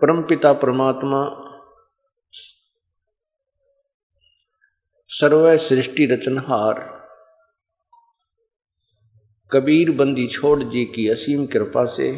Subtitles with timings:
[0.00, 1.44] परमपिता परमात्मा,
[5.06, 6.74] सर्व सृष्टि रचनहार,
[9.52, 12.10] कबीर बंदी छोड़ जी की असीम कृपा से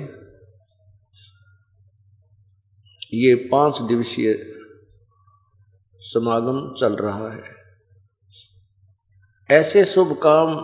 [3.15, 4.55] ये पाँच दिवसीय
[6.01, 7.57] समागम चल रहा है।
[9.51, 10.57] ऐसे शुभ काम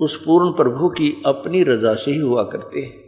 [0.00, 3.01] उस पूर्ण प्रभु की अपनी रजा से ही हुआ करते हैं।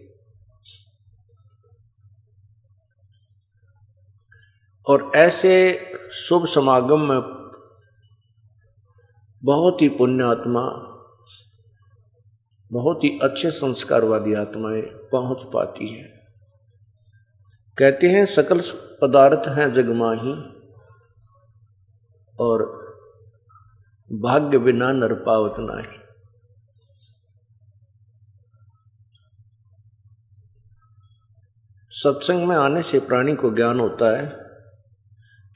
[4.88, 5.80] और ऐसे
[6.12, 7.20] शुभ समागम में
[9.44, 10.60] बहुत ही पुण्य आत्मा,
[12.72, 16.26] बहुत ही अच्छे संस्कारवादी आत्माएँ पहुँच पाती हैं।
[17.78, 18.60] कहते हैं, सकल
[19.02, 20.32] पदार्थ हैं जगमाही
[22.40, 22.84] और
[24.12, 25.98] भाग्य बिना नर पावत नाही।
[31.90, 34.43] सत्संग में आने से प्राणी को ज्ञान होता है।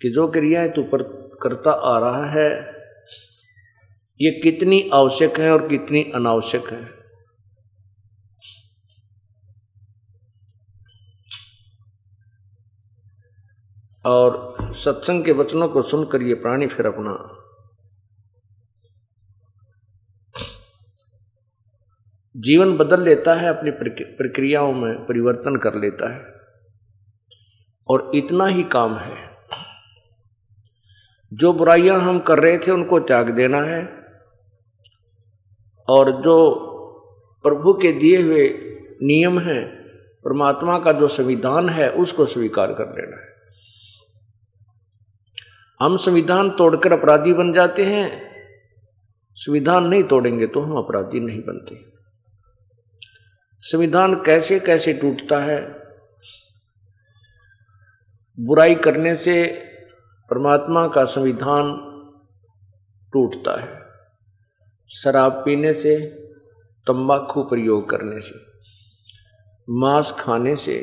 [0.03, 1.03] कि जो क्रियाएँ तू पर
[1.43, 2.79] करता आ रहा है,
[4.21, 6.99] ये कितनी आवश्यक है और कितनी अनावश्यक है?
[14.07, 17.45] और सत्संग के वचनों को सुनकर ये प्राणी फिर अपना
[22.37, 23.71] जीवन बदल लेता है, अपनी
[24.05, 26.25] प्रक्रियाओं में परिवर्तन कर लेता है।
[27.89, 29.28] और इतना ही काम है।
[31.33, 34.05] जो बुराइयाँ हम कर रहे थे उनको त्याग देना है
[35.89, 36.65] और जो
[37.43, 38.49] प्रभु के दिए हुए
[39.03, 39.79] नियम हैं,
[40.25, 43.29] परमात्मा का जो संविधान है, उसको स्वीकार कर लेना है।
[45.83, 48.29] हम संविधान तोड़कर अपराधी बन जाते हैं।
[49.35, 51.85] संविधान नहीं तोड़ेंगे तो हम अपराधी नहीं बनते।
[53.61, 55.75] संविधान कैसे कैसे टूटता है?
[58.41, 59.65] बुराई करने से
[60.31, 61.77] परमात्मा का संविधान
[63.13, 63.83] टूटता है।
[64.89, 66.07] शराब पीने से,
[66.87, 68.35] तंबाकू प्रयोग करने से,
[69.71, 70.77] मांस खाने से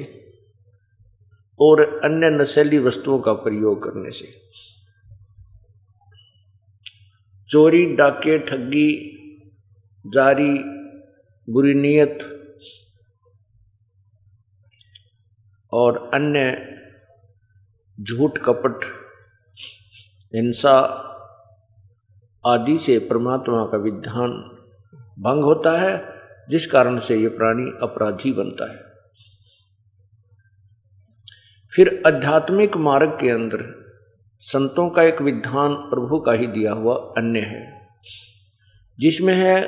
[1.59, 4.27] और अन्य नशेली वस्तुओं का प्रयोग करने से।
[7.49, 9.11] चोरी, डाके, ठगी,
[10.07, 10.57] जारी,
[11.51, 12.19] बुरी नीयत
[15.73, 16.71] और अन्य
[18.01, 19.04] झूठ कपट
[20.33, 21.01] हिंसा
[22.45, 24.31] आदि से परमात्मा का विधान
[25.19, 26.15] भंग होता है,
[26.49, 28.83] जिस कारण से ये प्राणी अपराधी बनता है।
[31.75, 33.63] फिर आध्यात्मिक मार्ग के अंदर
[34.39, 37.87] संतों का एक विधान प्रभु का ही दिया हुआ अन्य है,
[38.99, 39.61] जिसमें है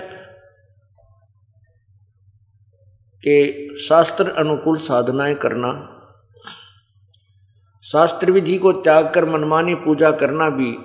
[3.24, 5.94] कि शास्त्र अनुकूल साधनाएँ करना
[7.92, 10.78] शास्त्र विधि को त्याग कर मनमानी पूजा करना भी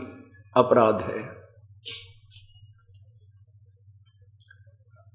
[0.56, 1.42] अपराध है।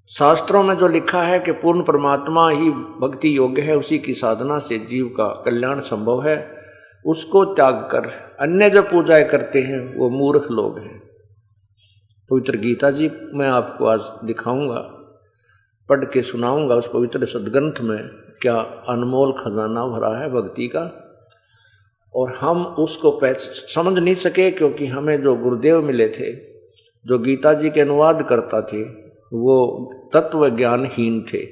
[0.08, 4.60] शास्त्रों में जो लिखा है कि पूर्ण परमात्मा ही भक्ति योग्य है, उसी की साधना
[4.60, 6.58] से जीव का कल्याण संभव है,
[7.06, 11.00] उसको त्याग कर अन्य जो पूजाएँ करते हैं, वो मूर्ख लोग हैं।
[12.30, 14.80] पवित्र गीता जी, मैं आपको आज दिखाऊँगा,
[15.90, 18.08] पढ़ के सुनाऊँगा उस पवित्र सदग्रंथ में
[18.42, 18.56] क्या
[18.90, 21.04] अनमोल खजाना भरा है भक्ति का।
[22.18, 23.20] और हम उसको
[23.74, 26.34] समझ नहीं सके क्योंकि हमें जो गुरुदेव मिले थे,
[27.06, 28.84] जो गीता जी के अनुवाद करता थे,
[29.38, 29.58] वो
[30.14, 31.46] तत्व ज्ञानहीन थे।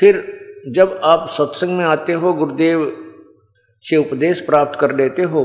[0.00, 3.00] फिर जब आप सत्संग में आते हो, गुरुदेव
[3.82, 5.42] से उपदेश प्राप्त कर लेते हो,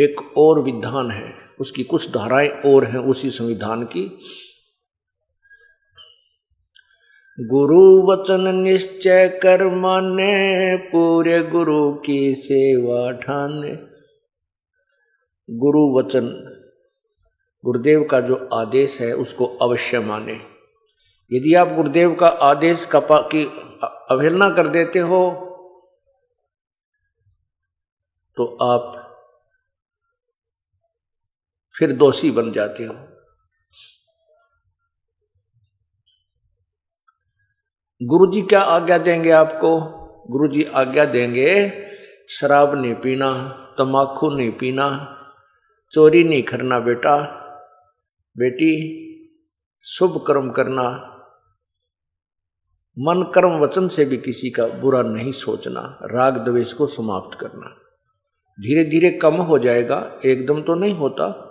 [0.00, 4.18] एक और विधान है, उसकी कुछ धाराएँ और हैं उसी संविधान की।
[7.38, 13.72] गुरु वचन निश्चय कर माने, पूरे गुरु की सेवा ठाने।
[15.48, 16.26] गुरु वचन,
[17.64, 20.32] गुरुदेव का जो आदेश है, उसको अवश्य माने।
[21.30, 23.44] यदि आप गुरुदेव का आदेश कपा की
[24.10, 25.20] अवहेलना कर देते हो
[28.36, 29.02] तो आप
[31.74, 32.94] फिर दोषी बन जाते हो।
[38.02, 39.80] गुरु जी क्या आज्ञा देंगे आपको?
[40.30, 41.72] गुरु जी आज्ञा देंगे,
[42.30, 43.30] शराब नहीं पीना
[43.78, 45.16] तम्बाकू नहीं पीना,
[45.92, 47.24] चोरी नहीं करना बेटा।
[48.38, 48.72] बेटी,
[49.82, 50.82] शुभ कर्म करना।
[52.98, 57.68] मन कर्म वचन से भी किसी का बुरा नहीं सोचना, राग द्वेष को समाप्त करना।
[58.60, 61.42] धीरे धीरे कम हो जाएगा, एकदम तो नहीं होता।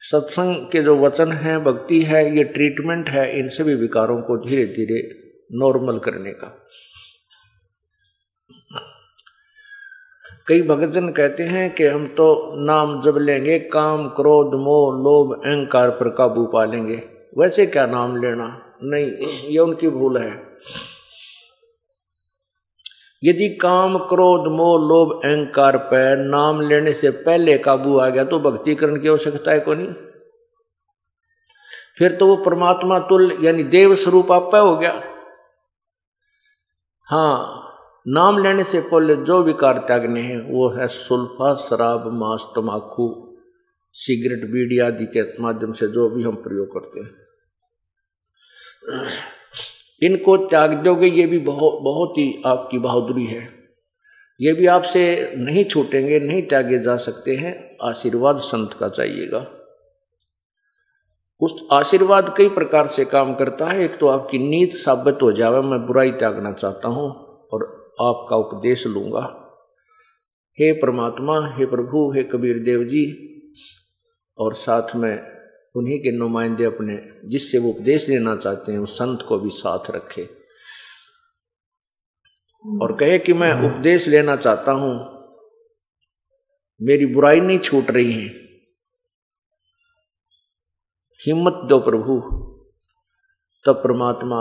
[0.00, 4.64] सत्संग के जो वचन है, भक्ति है, ये ट्रीटमेंट है इन सभी विकारों को धीरे
[4.64, 5.19] धीरे
[5.50, 6.48] नॉर्मल करने का।
[10.46, 15.90] कई भक्तजन कहते हैं कि हम तो नाम जब लेंगे, काम, क्रोध, मोह, लोभ, अहंकार
[15.90, 16.96] पर काबू पा लेंगे
[17.38, 18.46] वैसे क्या नाम लेना?
[18.82, 19.10] नहीं,
[19.50, 20.30] ये उनकी भूल है।
[23.22, 28.38] यदि काम, क्रोध, मोह, लोभ, अहंकार पर नाम लेने से पहले काबू आ गया तो
[28.40, 29.92] भक्तिकरण की आवश्यकता है को नहीं
[31.98, 35.09] फिर तो वो परमात्मा तुल यानी देव स्वरूप आप हो गया।
[37.10, 37.66] हाँ
[38.08, 43.38] नाम लेने से पहले जो विकार त्यागने हैं, वो है सुल्फा, शराब, मांस तम्बाकू
[43.92, 47.10] सिगरेट, बीड़ी आदि के माध्यम से जो भी हम प्रयोग करते हैं।
[50.02, 53.48] इनको त्याग दोगे, ये भी बहुत बहुत ही आपकी बहादुरी है।
[54.40, 59.59] ये भी आपसे नहीं छूटेंगे, नहीं त्यागे जा सकते हैं। आशीर्वाद संत का चाहिएगा
[61.40, 65.60] उस आशीर्वाद कई प्रकार से काम करता है। एक तो आपकी नीत साबित हो जावे,
[65.60, 67.08] मैं बुराई त्यागना चाहता हूँ
[67.52, 67.64] और
[68.00, 69.22] आपका उपदेश लूँगा।
[70.58, 73.04] हे परमात्मा, हे प्रभु, हे कबीर देव जी,
[74.38, 75.40] और साथ में
[75.74, 79.90] उन्हीं के नुमाइंदे अपने जिससे वो उपदेश लेना चाहते हैं, उस संत को भी साथ
[79.90, 80.22] रखे।
[82.82, 84.92] और कहे कि मैं उपदेश लेना चाहता हूँ,
[86.80, 88.49] मेरी बुराई नहीं छूट रही है।
[91.20, 92.20] हिम्मत दो प्रभु।
[93.64, 94.40] तब परमात्मा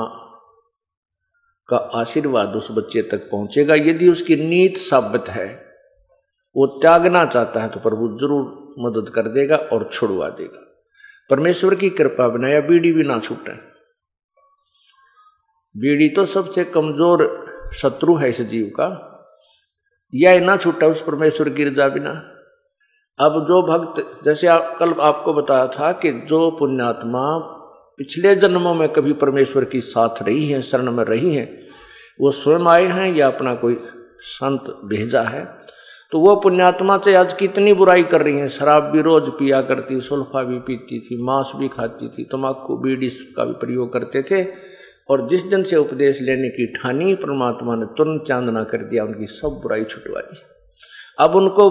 [1.69, 5.47] का आशीर्वाद उस बच्चे तक पहुंचेगा। यदि उसकी नीत साबित है,
[6.55, 8.45] वो त्यागना चाहता है तो प्रभु ज़रूर
[8.79, 10.65] मदद कर देगा और छुड़वा देगा।
[11.29, 13.51] परमेश्वर की कृपा बनाया बीड़ी भी ना छूटे।
[15.75, 17.27] बीड़ी तो सबसे कमज़ोर
[17.73, 18.87] शत्रु है इस जीव का।
[20.13, 22.13] यह ना छूटा उस परमेश्वर की रजा बिना।
[23.19, 27.37] अब जो भक्त, जैसे आप, कल आपको बताया था कि जो पुण्यात्मा
[27.99, 31.47] पिछले जन्मों में कभी परमेश्वर की साथ रही हैं, शरण में रही हैं,
[32.21, 33.77] वो स्वयं आए हैं या अपना कोई
[34.21, 35.47] संत भेजा है
[36.11, 39.99] तो वो पुण्यात्मा से आज कितनी बुराई कर रही है। शराब भी रोज पिया करती,
[40.01, 44.43] सुल्फा भी पीती थी, मांस भी खाती थी तम्बाकू बीड़ी का भी प्रयोग करते थे
[45.09, 49.25] और जिस दिन से उपदेश लेने की ठानी, परमात्मा ने तुरंत चांदना कर दिया, उनकी
[49.27, 50.41] सब बुराई छुटवा दी।
[51.19, 51.69] अब उनको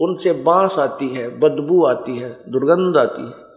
[0.00, 3.48] उनसे बाँस आती है, बदबू आती है, दुर्गंध आती है।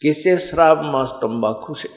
[0.00, 1.88] किससे शराब मांस तंबाकू से?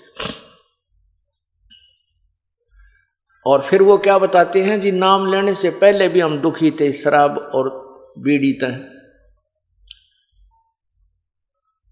[3.46, 4.82] और फिर वो क्या बताते हैं?
[4.82, 7.84] जी, नाम लेने से पहले भी हम दुखी थे शराब और
[8.18, 8.90] बीड़ी तय।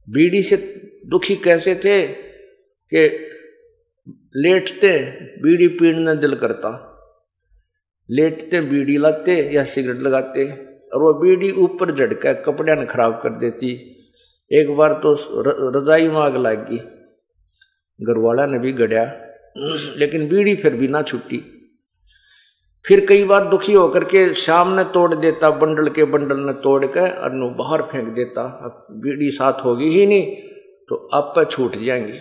[0.10, 0.58] बीड़ी से
[1.06, 2.08] दुखी कैसे थे
[2.94, 3.28] कि
[4.36, 5.00] लेटते,
[5.42, 6.88] बीड़ी पीने दिल करता।
[8.10, 13.30] लेटते, बीड़ी लाते या सिगरेट लगाते। और वो बीड़ी ऊपर झटका कपड़े ने खराब कर
[13.38, 13.72] देती।
[14.52, 15.14] एक बार तो
[15.72, 16.78] रजाई में आग लग। गई
[18.00, 19.04] घरवाला ने भी गड़िया,
[19.98, 21.44] लेकिन बीड़ी फिर भी ना छुट्टी
[22.86, 26.86] फिर कई बार दुखी होकर के शाम ने तोड़ देता, बंडल के बंडल ने तोड़
[26.86, 28.44] के, और बाहर फेंक देता।
[28.92, 30.36] बीड़ी साथ होगी ही नहीं
[30.90, 32.18] तो आप पर छूट जाएँगी।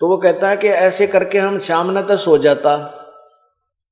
[0.00, 2.96] तो वो कहता है कि ऐसे करके हम शाम ने तो सो जाता।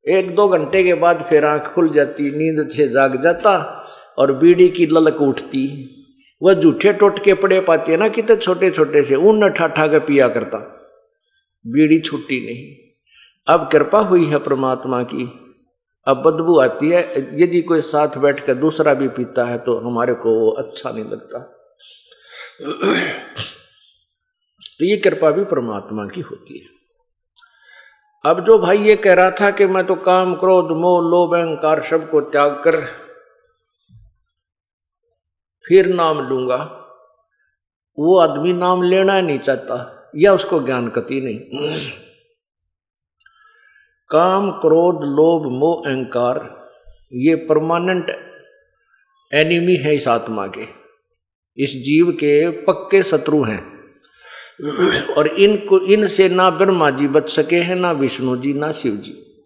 [0.05, 3.85] एक दो घंटे के बाद फिर आँख खुल जाती, नींद से जाग जाता
[4.19, 5.95] और बीड़ी की ललक उठती।
[6.43, 10.29] वह जूठे टोटके पड़े पाती है ना, कितने छोटे छोटे से, ऊन ठाठा के पिया
[10.29, 10.59] करता।
[11.67, 12.75] बीड़ी छुट्टी नहीं।
[13.55, 15.25] अब कृपा हुई है परमात्मा की।
[16.07, 17.01] अब बदबू आती है,
[17.43, 21.05] यदि कोई साथ बैठ कर दूसरा भी पीता है तो हमारे को वो अच्छा नहीं
[21.05, 21.39] लगता।
[24.79, 26.67] तो ये कृपा भी परमात्मा की होती है।
[28.25, 31.83] अब जो भाई ये कह रहा था कि मैं तो काम, क्रोध, मोह, लोभ, अहंकार
[31.83, 32.81] सबको त्याग कर
[35.69, 36.57] फिर नाम लूँगा,
[37.99, 41.39] वो आदमी नाम लेना नहीं चाहता, या उसको ज्ञान कति नहीं।
[44.11, 46.69] काम, क्रोध, लोभ, मोह, अहंकार,
[47.13, 48.11] ये परमानेंट
[49.35, 50.67] एनिमी है इस आत्मा के।
[51.57, 53.78] इस जीव के पक्के शत्रु हैं।
[55.19, 59.45] और इनको, इनसे ना ब्रह्मा जी बच सके हैं, ना विष्णु जी, ना शिव जी।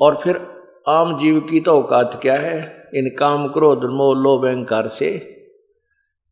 [0.00, 0.46] और फिर
[0.88, 2.88] आम जीव की तो औकात क्या है?
[2.94, 5.36] इन काम, क्रोध, मोह, लोभ, अहंकार से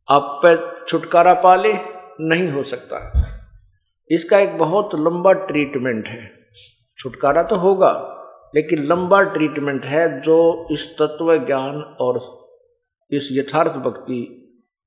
[0.09, 1.75] आप पे छुटकारा पा ले
[2.21, 3.27] नहीं हो सकता।
[4.11, 6.31] इसका एक बहुत लंबा ट्रीटमेंट है।
[6.99, 8.17] छुटकारा तो होगा,
[8.55, 12.41] लेकिन लंबा ट्रीटमेंट है जो इस तत्व ज्ञान और
[13.11, 14.37] इस यथार्थ भक्ति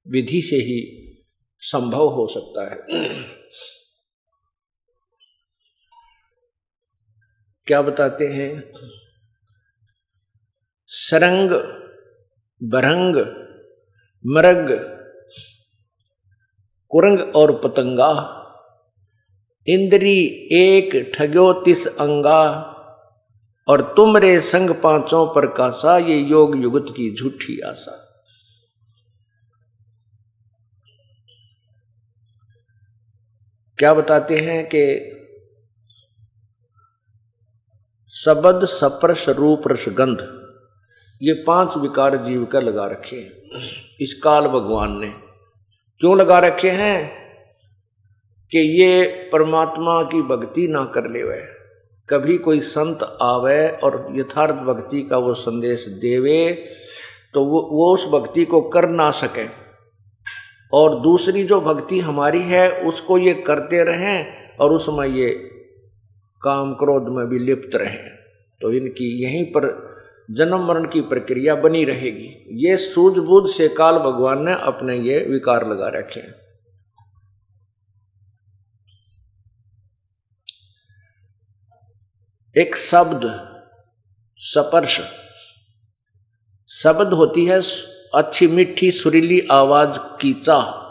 [0.07, 1.02] विधि से ही
[1.63, 2.77] संभव हो सकता है।
[7.67, 8.73] क्या बताते हैं?
[10.87, 11.51] सरंग,
[12.63, 13.15] बरंग
[14.25, 14.93] मरग
[16.91, 18.09] कुरंग और पतंगा,
[19.67, 20.19] इंद्री
[20.51, 22.69] एक, ठग्यो तिस अंगा,
[23.67, 28.02] और तुम रे संग पाँचों पर कासा, ये योग युगत की झूठी आशा।
[33.83, 34.81] क्या बताते हैं कि
[38.11, 40.21] शबद सप्रश रूप रसगंध
[41.21, 45.09] ये पाँच विकार जीव का लगा रखे हैं। इस काल भगवान ने
[45.99, 47.11] क्यों लगा रखे हैं
[48.51, 51.41] कि ये परमात्मा की भक्ति ना कर ले वह
[52.09, 56.53] कभी कोई संत आवे और यथार्थ भक्ति का वो संदेश देवे
[57.33, 59.62] तो वो वो उस भक्ति को कर ना सके।
[60.73, 65.29] और दूसरी जो भक्ति हमारी है, उसको ये करते रहें और उसमें ये
[66.41, 68.09] काम क्रोध में भी लिप्त रहें।
[68.61, 69.93] तो इनकी यहीं पर
[70.31, 75.67] जन्म मरण की प्रक्रिया बनी रहेगी। ये सूझबूझ से काल भगवान ने अपने ये विकार
[75.67, 76.43] लगा रखे हैं।
[82.57, 83.49] एक शब्द,
[84.37, 84.99] स्पर्श।
[86.69, 87.61] शब्द होती है
[88.15, 90.83] अच्छी मीठी सुरीली आवाज़ की चाह।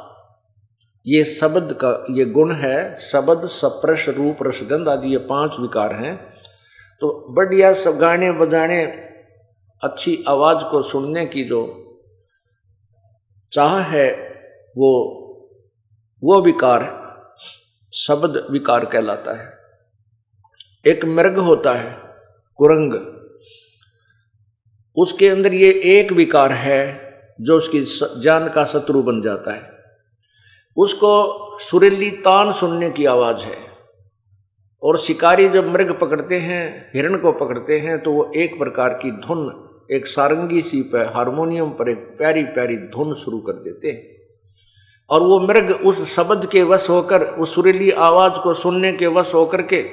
[1.06, 6.16] ये शब्द का, ये गुण है, शब्द, सप्रश, रूप, रसगंध आदि ये पाँच विकार हैं।
[7.00, 8.84] तो बढ़िया सब गाने बजाने,
[9.82, 11.78] अच्छी आवाज़ को सुनने की जो
[13.52, 14.10] चाह है,
[14.76, 15.08] वो
[16.24, 17.02] वो विकार,
[17.94, 19.52] शब्द विकार कहलाता है।
[20.86, 21.96] एक मृग होता है,
[22.56, 22.94] कुरंग।
[24.96, 27.01] उसके अंदर ये एक विकार है
[27.40, 27.84] जो उसकी
[28.20, 29.70] जान का शत्रु बन जाता है।
[30.76, 33.58] उसको सुरीली तान सुनने की आवाज़ है
[34.82, 39.10] और शिकारी जब मृग पकड़ते हैं, हिरण को पकड़ते हैं तो वो एक प्रकार की
[39.10, 44.10] धुन, एक सारंगी सी पर हारमोनियम पर एक प्यारी प्यारी धुन शुरू कर देते हैं।
[45.10, 49.34] और वो मृग उस शब्द के वश होकर, उस सुरीली आवाज़ को सुनने के वश
[49.34, 49.84] होकर के,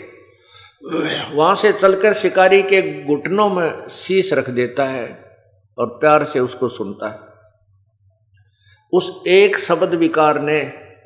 [1.36, 5.08] वहाँ से चलकर शिकारी के घुटनों में शीश रख देता है
[5.78, 7.29] और प्यार से उसको सुनता है।
[8.94, 10.60] उस एक शब्द विकार ने,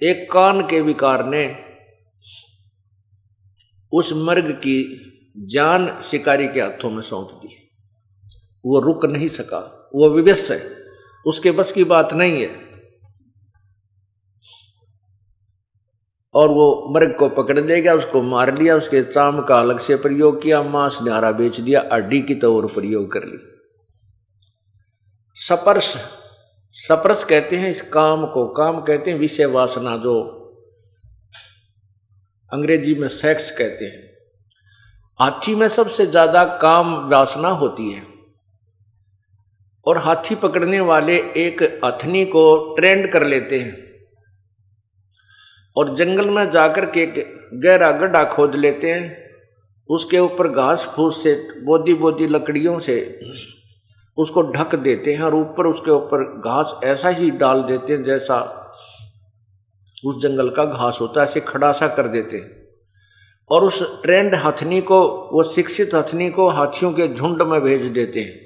[0.03, 1.59] एक कान के विकार ने,
[3.93, 7.55] उस मर्ग की जान शिकारी के हाथों में सौंप दी।
[8.65, 10.69] वो रुक नहीं सका, वो विवश है,
[11.25, 12.73] उसके बस की बात नहीं है।
[16.33, 20.41] और वो मर्ग को पकड़ देगा उसको मार लिया, उसके चाम का अलग से प्रयोग
[20.41, 23.37] किया, मांस न्यारा बेच दिया अड्डी की तौर प्रयोग कर ली।
[25.35, 26.22] सपर्श
[26.75, 30.39] सपर्श कहते हैं इस काम को। काम कहते हैं विषय वासना, जो
[32.53, 34.13] अंग्रेज़ी में सेक्स कहते हैं।
[35.19, 38.03] हाथी में सबसे ज़्यादा काम वासना होती है।
[39.85, 43.77] और हाथी पकड़ने वाले एक अथनी को ट्रेंड कर लेते हैं।
[45.77, 47.05] और जंगल में जाकर के
[47.57, 49.31] गहरा गड्ढा खोद लेते हैं।
[49.89, 53.19] उसके ऊपर घास फूस से बोदी बोदी लकड़ियों से
[54.17, 58.59] उसको ढक देते हैं और ऊपर उसके ऊपर घास ऐसा ही डाल देते हैं जैसा
[60.05, 62.63] उस जंगल का घास होता है, ऐसे खड़ा सा कर देते हैं।
[63.51, 68.19] और उस ट्रेंड हथनी को, वो शिक्षित हथनी को हाथियों के झुंड में भेज देते
[68.19, 68.45] हैं।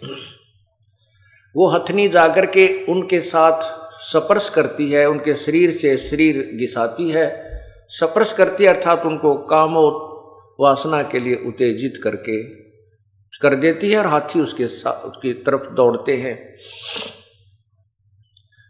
[1.55, 3.61] वो हथनी जाकर के, उनके साथ
[4.01, 7.47] स्पर्श करती है, उनके शरीर से शरीर घिसाती है।
[7.89, 10.03] स्पर्श करती है अर्थात उनको कामो
[10.59, 12.66] वासना के लिए उत्तेजित करके
[13.41, 16.37] कर देती है और हाथी उसके साथ उसकी तरफ़ दौड़ते हैं।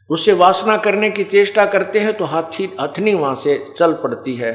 [0.10, 4.52] उससे वासना करने की चेष्टा करते हैं तो हाथी, हथनी वहाँ से चल पड़ती है।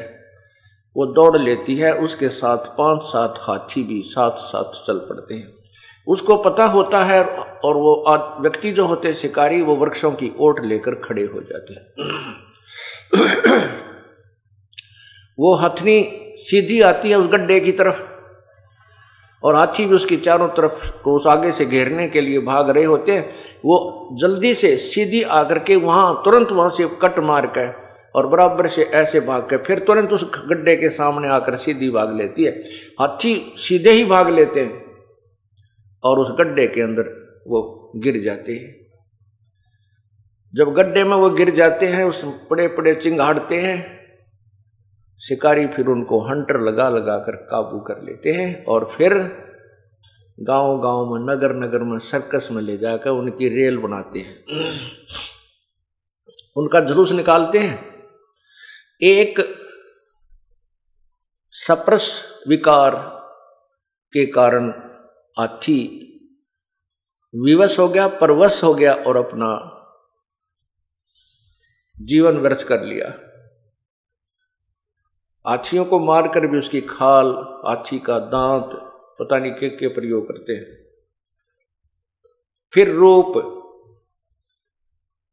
[0.97, 5.53] वो दौड़ लेती है, उसके साथ पाँच सात हाथी भी साथ साथ चल पड़ते हैं।
[6.07, 8.05] उसको पता होता है और वो
[8.41, 11.85] व्यक्ति जो होते शिकारी, वो वृक्षों की ओट लेकर खड़े हो जाते हैं।
[15.39, 16.03] वो हथनी
[16.39, 18.12] सीधी आती है उस गड्ढे की तरफ़।
[19.45, 22.85] और हाथी भी उसकी चारों तरफ़ को उस आगे से घेरने के लिए भाग रहे
[22.85, 23.31] होते हैं।
[23.65, 27.75] वो जल्दी से सीधी आकर के वहाँ, तुरंत वहाँ से कट मार कर
[28.15, 32.17] और बराबर से ऐसे भाग के फिर तुरंत उस गड्ढे के सामने आकर सीधी भाग
[32.17, 32.53] लेती है।
[33.01, 34.83] हाथी सीधे ही भाग लेते हैं
[36.05, 37.03] और उस गड्ढे के अंदर
[37.49, 38.77] वो गिर जाते हैं।
[40.55, 44.02] जब गड्ढे में वो गिर जाते हैं, उस पड़े पड़े चिंगाड़ते हैं
[45.29, 49.13] शिकारी फिर उनको हंटर लगा लगा कर काबू कर लेते हैं और फिर
[50.41, 54.45] गाँव गाँव में नगर नगर में, सर्कस में ले जाकर उनकी रेल बनाते हैं।
[56.57, 58.03] उनका जुलूस निकालते हैं।
[59.03, 59.59] एक
[61.51, 62.91] सप्रस विकार
[64.13, 64.69] के कारण
[65.39, 65.99] हाथी
[67.35, 69.79] विवश हो गया, परवश हो गया और अपना
[72.01, 73.32] जीवन व्यर्थ कर लिया।
[75.47, 77.33] हाथियों को मारकर भी उसकी खाल
[77.67, 78.71] हाथी का दांत,
[79.21, 80.77] पता नहीं के के प्रयोग करते हैं।
[82.73, 83.59] फिर रूप।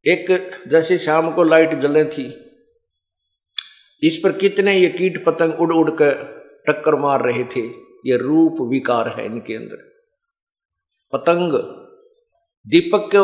[0.05, 2.25] एक जैसे शाम को लाइट जले थी,
[4.03, 6.11] इस पर कितने ये कीट पतंग उड़ उड़ कर
[6.67, 7.61] टक्कर मार रहे थे,
[8.05, 9.87] ये रूप विकार है इनके अंदर।
[11.13, 11.53] पतंग
[12.65, 13.19] दीपक के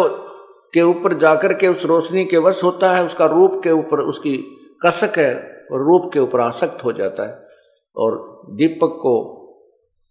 [0.74, 4.38] के ऊपर जाकर के उस रोशनी के वश होता है, उसका रूप के ऊपर उसकी
[4.86, 7.34] कसक है और रूप के ऊपर आसक्त हो जाता है
[7.98, 8.18] और
[8.56, 9.16] दीपक को,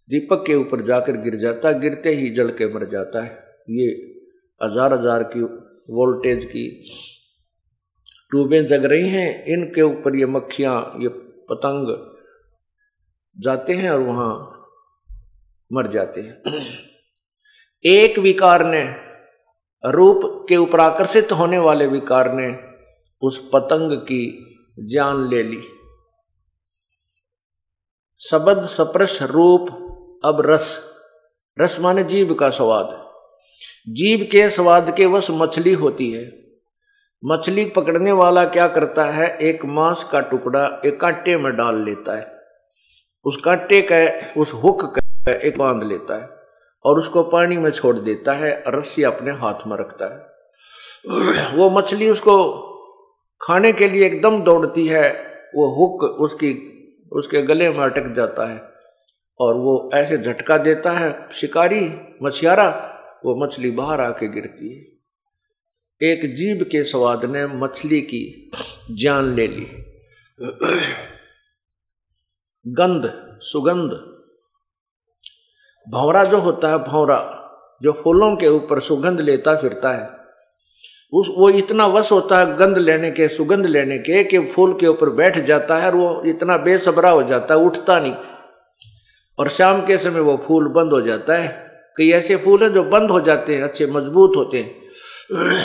[0.09, 3.31] दीपक के ऊपर जाकर गिर जाता है, गिरते ही जल के मर जाता है।
[3.71, 3.87] ये
[4.61, 5.41] हज़ार हज़ार की
[5.91, 6.67] वोल्टेज की
[8.31, 11.09] ट्यूबें जग रही हैं, इनके ऊपर ये मक्खियाँ, ये
[11.49, 11.95] पतंग
[13.37, 14.33] जाते हैं और वहाँ
[15.71, 16.63] मर जाते हैं।
[17.85, 18.83] एक विकार ने,
[19.83, 22.47] रूप के ऊपर आकर्षित होने वाले विकार ने
[23.21, 24.23] उस पतंग की
[24.79, 25.63] जान ले ली।
[28.19, 29.61] शब्द सप्रश रूप
[30.25, 30.95] अब रस।
[31.61, 33.11] रस माने जीव का स्वाद।
[33.89, 36.45] जीव के स्वाद के वश मछली होती है।
[37.25, 39.37] मछली पकड़ने वाला क्या करता है?
[39.37, 42.39] एक मांस का टुकड़ा एक कांटे में डाल लेता है।
[43.25, 46.29] उस कांटे का, उस हुक का एक बाँध लेता है
[46.85, 50.35] और उसको पानी में छोड़ देता है। रस्सी अपने हाथ में रखता है।
[51.57, 52.65] वो मछली उसको
[53.41, 56.53] खाने के लिए एकदम दौड़ती है, वो हुक उसकी,
[57.11, 58.61] उसके गले में अटक जाता है
[59.39, 62.91] और वो ऐसे झटका देता है, शिकारी, मछियारा,
[63.25, 64.95] वो मछली बाहर आके गिरती है।
[66.11, 68.51] एक जीव के स्वाद ने मछली की
[68.91, 69.67] जान ले ली।
[72.67, 73.91] गंध, सुगंध।
[75.89, 77.41] भौरा जो होता है भौरा
[77.81, 80.14] जो फूलों के ऊपर सुगंध लेता फिरता है
[81.13, 84.87] उस, वो इतना वश होता है गंध लेने के, सुगंध लेने के कि फूल के
[84.87, 88.15] ऊपर बैठ जाता है और वो इतना बेसबरा हो जाता है, उठता नहीं।
[89.39, 92.83] और शाम के समय वो फूल बंद हो जाता है। कई ऐसे फूल हैं जो
[92.83, 94.85] बंद हो जाते हैं, अच्छे मज़बूत होते हैं।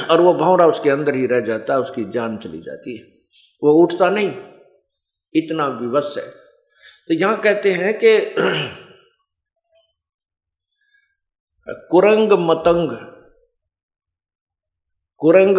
[0.06, 3.04] और वो भौरा उसके अंदर ही रह जाता है, उसकी जान चली जाती है।
[3.64, 4.32] वो उठता नहीं,
[5.34, 6.24] इतना विवश है।
[7.08, 8.34] तो यहाँ कहते हैं कि
[11.68, 13.09] कुरंग मतंग
[15.22, 15.58] कुरंग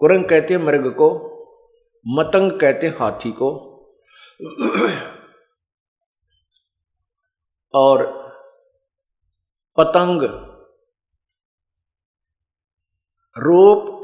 [0.00, 1.08] कुरंग कहते हैं मृग को,
[2.06, 3.48] मतंग कहते हैं हाथी को,
[7.74, 8.04] और
[9.78, 10.22] पतंग
[13.36, 14.02] रूप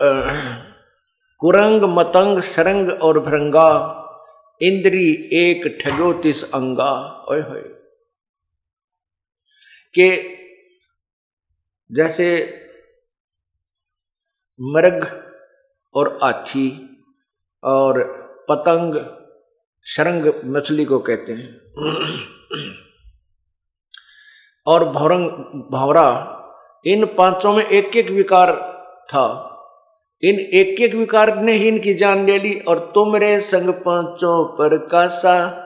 [1.40, 3.68] कुरंग, मतंग, सरंग और भृंगा,
[4.61, 6.90] इंद्री एक ठगोतिस अंगा
[7.29, 7.62] होए,
[9.95, 10.11] के
[11.90, 12.29] जैसे
[14.62, 15.31] मृग
[15.94, 16.96] और हाथी
[17.64, 18.03] और
[18.48, 18.94] पतंग,
[19.85, 21.61] शरंग मछली को कहते हैं।
[24.66, 25.31] और भौरंग,
[25.70, 26.38] भौरा,
[26.87, 28.53] इन पाँचों में एक एक विकार
[29.05, 29.48] था।
[30.22, 34.79] इन एक एक विकार ने ही इनकी जान ले ली और तुमरे संग पाँचों पर
[34.79, 35.59] कासा,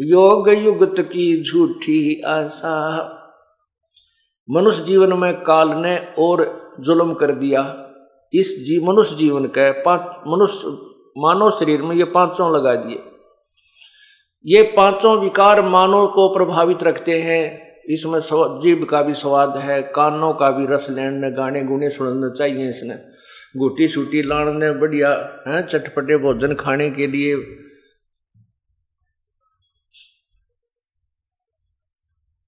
[0.00, 3.12] योग युगत की झूठी आशा।
[4.50, 7.85] मनुष्य जीवन में काल ने और जुल्म कर दिया।
[8.40, 10.58] इस जी, मनुष्य जीवन के पाँच, मनुष्य,
[11.18, 13.02] मानव शरीर में ये पाँचों लगा दिए।
[14.46, 18.20] ये पाँचों विकार मानव को प्रभावित रखते हैं। इसमें
[18.60, 23.16] जीव का भी स्वाद है, कानों का भी रस लेने, गाने गुने सुनने चाहिए इसने।
[23.56, 27.34] गुटी सूटी लाने, बढ़िया, है, चटपटे भोजन खाने के लिए।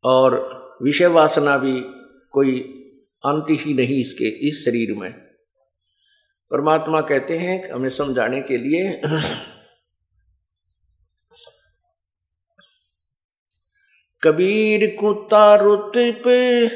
[0.05, 1.81] और विषय वासना भी
[2.31, 2.61] कोई
[3.25, 5.28] अंत ही नहीं इसके, इस शरीर में।
[6.51, 9.01] परमात्मा कहते हैं हमें समझाने के लिए।
[14.23, 16.69] कबीर कुत्ता रुत पे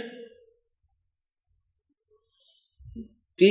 [3.38, 3.50] ती,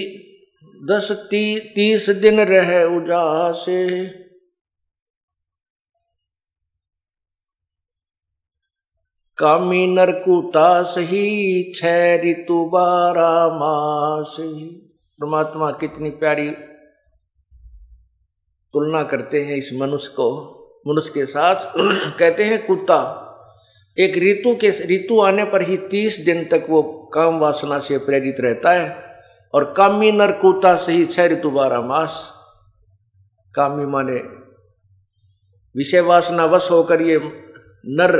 [0.85, 4.07] दस ती, तीस दिन रहे उजासे।
[9.37, 14.35] कामी नरकुता सही छह ऋतु बारा मास
[15.21, 16.49] परमात्मा कितनी प्यारी
[18.73, 20.27] तुलना करते हैं इस मनुष्य को।
[20.87, 21.55] मनुष्य के साथ
[22.19, 22.97] कहते हैं, कुत्ता,
[23.97, 26.81] एक ऋतु के, ऋतु आने पर ही तीस दिन तक वो
[27.13, 29.15] काम वासना से प्रेरित रहता है
[29.53, 32.19] और कामी नर कुत्ता से ही छह ऋतु बारह मास।
[33.55, 34.19] कामी माने
[35.75, 37.19] विषय वासना वश होकर ये
[37.85, 38.19] नर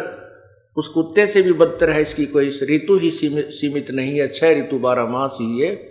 [0.78, 4.80] उस कुत्ते से भी बदतर है, इसकी कोई ऋतु ही सीमित नहीं है, छह ऋतु
[4.80, 5.88] बारह मास ही ये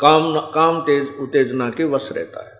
[0.00, 2.52] काम काम तेज उत्तेजना के वश रहता है।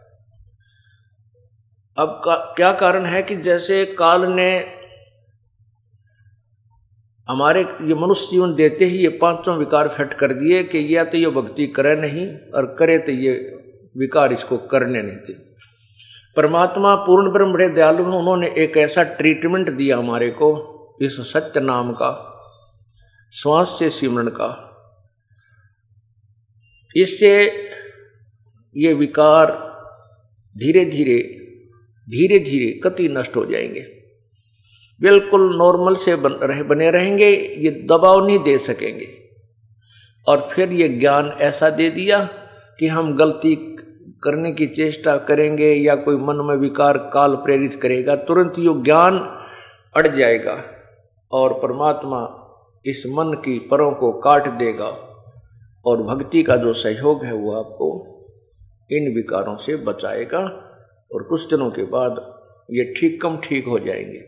[1.96, 4.50] अब का, क्या कारण है कि जैसे काल ने
[7.28, 11.18] हमारे ये मनुष्य जीवन देते ही ये पाँचों विकार फट कर दिए कि या तो
[11.18, 13.32] ये भक्ति करे नहीं और करे तो ये
[13.96, 15.32] विकार इसको करने नहीं थे
[16.36, 20.50] परमात्मा पूर्ण ब्रह्म बड़े दयालु हैं उन्होंने एक ऐसा ट्रीटमेंट दिया हमारे को
[21.02, 22.10] इस सत्य नाम का
[23.32, 24.70] श्वास से सिमरण का।
[26.96, 27.52] इससे
[28.76, 29.46] ये विकार
[30.58, 31.40] धीरे धीरे
[32.10, 33.80] धीरे धीरे कति नष्ट हो जाएँगे।
[35.00, 39.08] बिल्कुल नॉर्मल से बन रह, बने रहेंगे ये दबाव नहीं दे सकेंगे।
[40.28, 42.24] और फिर ये ज्ञान ऐसा दे दिया
[42.78, 43.54] कि हम गलती
[44.24, 49.18] करने की चेष्टा करेंगे या कोई मन में विकार काल प्रेरित करेगा तुरंत यो ज्ञान
[49.96, 50.64] अड़ जाएगा
[51.32, 52.40] और परमात्मा
[52.86, 55.13] इस मन की परों को काट देगा।
[55.84, 57.88] और भक्ति का जो सहयोग है वो आपको
[58.90, 60.40] इन विकारों से बचाएगा
[61.10, 62.20] और कुछ दिनों के बाद
[62.70, 64.22] ये ठीक कम ठीक हो जाएँगे।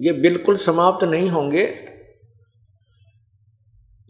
[0.00, 1.64] ये बिल्कुल समाप्त नहीं होंगे,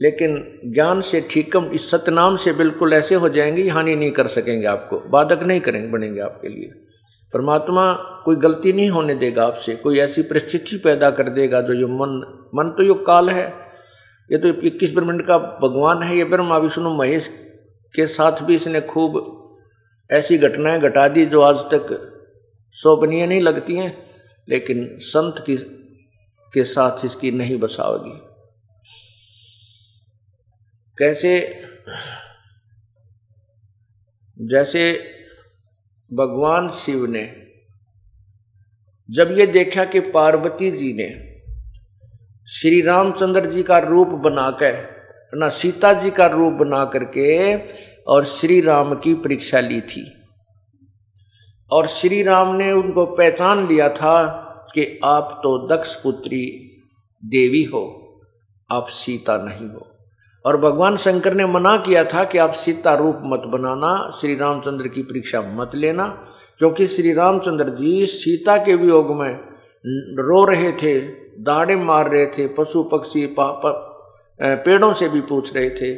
[0.00, 4.26] लेकिन ज्ञान से ठीक कम, इस सतनाम से बिल्कुल ऐसे हो जाएँगे, हानि नहीं कर
[4.26, 6.68] सकेंगे आपको, बाधक नहीं करेंगे, बनेंगे आपके लिए।
[7.32, 7.92] परमात्मा
[8.24, 12.20] कोई गलती नहीं होने देगा आपसे, कोई ऐसी परिस्थिति पैदा कर देगा जो ये मन
[12.54, 13.71] मन तो यो काल है
[14.32, 17.28] ये तो इक्कीस ब्रह्मंड का भगवान है, ये ब्रह्मा, विष्णु, महेश
[17.94, 19.38] के साथ भी इसने खूब
[20.10, 22.08] ऐसी घटनाएँ घटा दी जो आज तक
[22.72, 24.06] शोभनीय नहीं लगती हैं,
[24.48, 25.56] लेकिन संत की,
[26.54, 28.18] के साथ इसकी नहीं बसाओगी।
[30.98, 31.62] कैसे,
[34.40, 34.92] जैसे
[36.12, 37.46] भगवान शिव ने,
[39.10, 41.31] जब ये देखा कि पार्वती जी ने
[42.54, 44.88] श्री रामचंद्र जी का रूप बनाकर,
[45.34, 47.54] ना सीता जी का रूप बना करके
[48.02, 50.12] और श्री राम की परीक्षा ली थी।
[51.70, 54.22] और श्री राम ने उनको पहचान लिया था
[54.74, 56.42] कि आप तो दक्ष पुत्री
[57.24, 57.84] देवी हो,
[58.70, 59.86] आप सीता नहीं हो।
[60.46, 64.88] और भगवान शंकर ने मना किया था कि आप सीता रूप मत बनाना, श्री रामचंद्र
[64.88, 66.06] की परीक्षा मत लेना,
[66.58, 69.34] क्योंकि श्री रामचंद्र जी सीता के वियोग में
[70.18, 75.94] रो रहे थे। दाढ़े मार रहे थे, पशु पक्षी पेड़ों से भी पूछ रहे थे,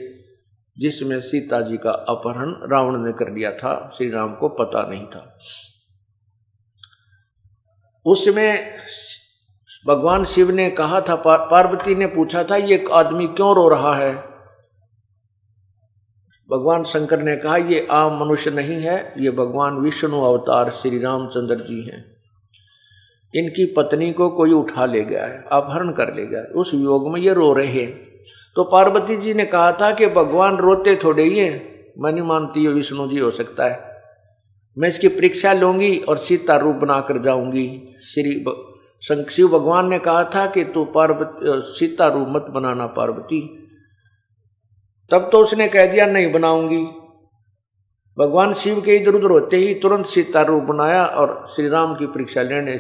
[0.77, 5.07] जिसमें सीता जी का अपहरण रावण ने कर लिया था, श्री राम को पता नहीं
[5.07, 5.39] था।
[8.07, 8.77] उसमें
[9.87, 14.15] भगवान शिव ने कहा था पार्वती ने पूछा था, ये आदमी क्यों रो रहा है?
[16.49, 21.55] भगवान शंकर ने कहा, ये आम मनुष्य नहीं है, ये भगवान विष्णु अवतार श्री रामचंद्र
[21.57, 22.14] जी हैं।
[23.35, 27.13] इनकी पत्नी को कोई उठा ले गया है, अपहरण कर ले गया है। उस योग
[27.13, 28.03] में ये रो रहे हैं।
[28.57, 32.67] तो पार्वती जी ने कहा था कि भगवान रोते थोड़े ही हैं। मैं नहीं मानती
[32.67, 33.95] विष्णु जी हो सकता है।
[34.79, 38.45] मैं इसकी परीक्षा लूँगी और सीता रूप बनाकर जाऊँगी। श्री
[39.31, 43.41] शिव भगवान ने कहा था कि तू पार्वती सीता रूप मत बनाना पार्वती।
[45.11, 46.85] तब तो उसने कह दिया, नहीं बनाऊँगी।
[48.19, 52.07] भगवान शिव के इधर उधर होते ही तुरंत सीता रूप बनाया और श्री राम की
[52.07, 52.79] परीक्षा लेने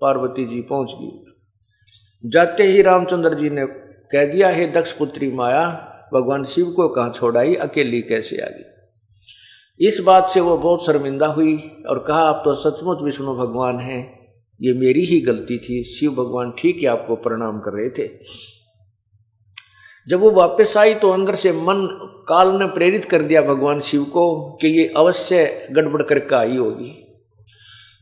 [0.00, 3.66] पार्वती जी पहुँच गई। जाते ही रामचंद्र जी ने
[4.12, 5.68] कह दिया, हे दक्ष पुत्री माया,
[6.14, 9.86] भगवान शिव को कहाँ छोड़ाई, अकेली कैसे आ गई?
[9.86, 11.56] इस बात से वो बहुत शर्मिंदा हुई
[11.88, 14.28] और कहा, आप तो सचमुच विष्णु भगवान हैं,
[14.60, 18.08] ये मेरी ही गलती थी, शिव भगवान ठीक है आपको प्रणाम कर रहे थे।
[20.08, 21.86] जब वो वापस आई तो अंदर से मन,
[22.28, 26.92] काल ने प्रेरित कर दिया भगवान शिव को कि ये अवश्य गड़बड़ करके आई होगी।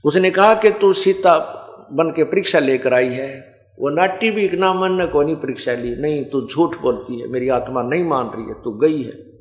[0.04, 1.60] उसने कहा कि तू सीता
[1.94, 5.94] बन के परीक्षा लेकर आई है। वो नाट्य भी इतना मन, ने कौन परीक्षा ली।
[5.94, 9.34] नहीं, तू झूठ बोलती है। मेरी आत्मा नहीं मान रही है। तू गई है।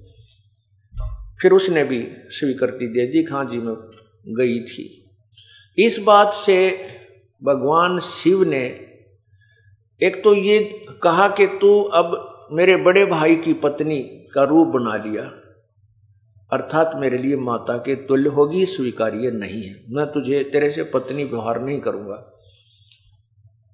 [1.42, 3.76] फिर उसने भी स्वीकृति दे दी। हाँ जी, मैं
[4.28, 5.16] गई थी।
[5.78, 6.88] इस बात से
[7.44, 8.66] भगवान शिव ने
[10.04, 14.00] एक तो ये कहा कि तू अब मेरे बड़े भाई की पत्नी
[14.34, 15.24] का रूप बना लिया।
[16.54, 21.24] अर्थात मेरे लिए माता के तुल्य होगी, स्वीकार्य नहीं है। मैं तुझे, तेरे से पत्नी
[21.24, 22.33] व्यवहार नहीं करूँगा।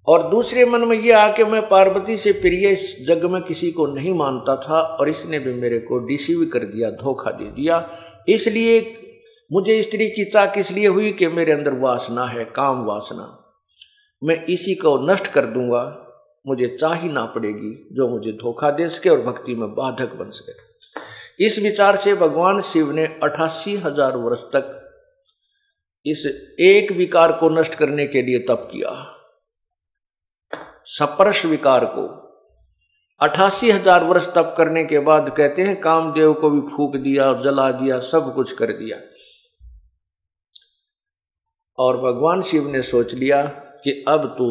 [0.09, 3.85] और दूसरे मन में यह आके मैं पार्वती से प्रिय इस जग में किसी को
[3.87, 7.89] नहीं मानता था और इसने भी मेरे को डिसीव कर दिया, धोखा दे दिया।
[8.27, 8.79] इसलिए
[9.51, 13.35] मुझे स्त्री की चाक इसलिए हुई कि मेरे अंदर वासना है, काम वासना।
[14.21, 15.83] मैं इसी को नष्ट कर दूँगा,
[16.45, 20.29] मुझे चाह ही ना पड़ेगी जो मुझे धोखा दे सके और भक्ति में बाधक बन
[20.29, 24.75] सके। इस विचार से भगवान शिव ने अठासी हज़ार वर्ष तक
[26.05, 26.25] इस
[26.59, 28.89] एक विकार को नष्ट करने के लिए तप किया।
[30.89, 32.07] सप्रश विकार को।
[33.21, 37.71] अठासी हज़ार वर्ष तप करने के बाद कहते हैं, कामदेव को भी फूक दिया, जला
[37.71, 38.97] दिया, सब कुछ कर दिया।
[41.77, 43.43] और भगवान शिव ने सोच लिया
[43.83, 44.47] कि अब तू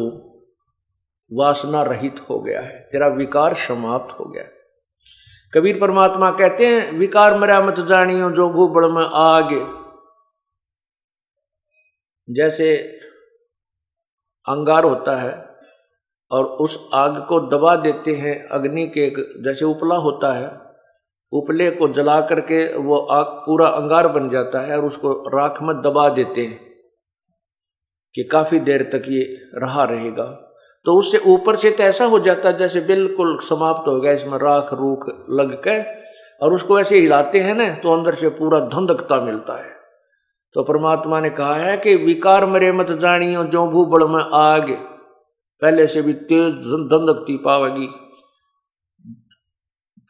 [1.31, 4.43] वासना रहित हो गया है, तेरा विकार समाप्त हो गया
[5.53, 9.59] कबीर परमात्मा कहते हैं, विकार मरा मत जानियो, जो भू बड़ में आगे।
[12.27, 12.75] जैसे
[14.45, 15.48] अंगार होता है
[16.31, 19.09] और उस आग को दबा देते हैं। अग्नि के
[19.43, 20.49] जैसे उपला होता है।
[21.33, 25.75] उपले को जला करके वो आग पूरा अंगार बन जाता है और उसको राख में
[25.81, 26.59] दबा देते हैं
[28.15, 29.23] कि काफ़ी देर तक ये
[29.55, 30.25] रहा रहेगा।
[30.85, 34.37] तो उससे ऊपर से तो ऐसा हो जाता है जैसे बिल्कुल समाप्त हो गया, इसमें
[34.37, 35.81] राख रूख लग के
[36.41, 39.71] और उसको ऐसे हिलाते हैं ना तो अंदर से पूरा धुंधकता मिलता है।
[40.55, 44.69] तो परमात्मा ने कहा है कि विकार मरे मत जानियो जो भू बड़ में आग
[45.61, 47.87] पहले से भी तेज दंदकती पावेगी।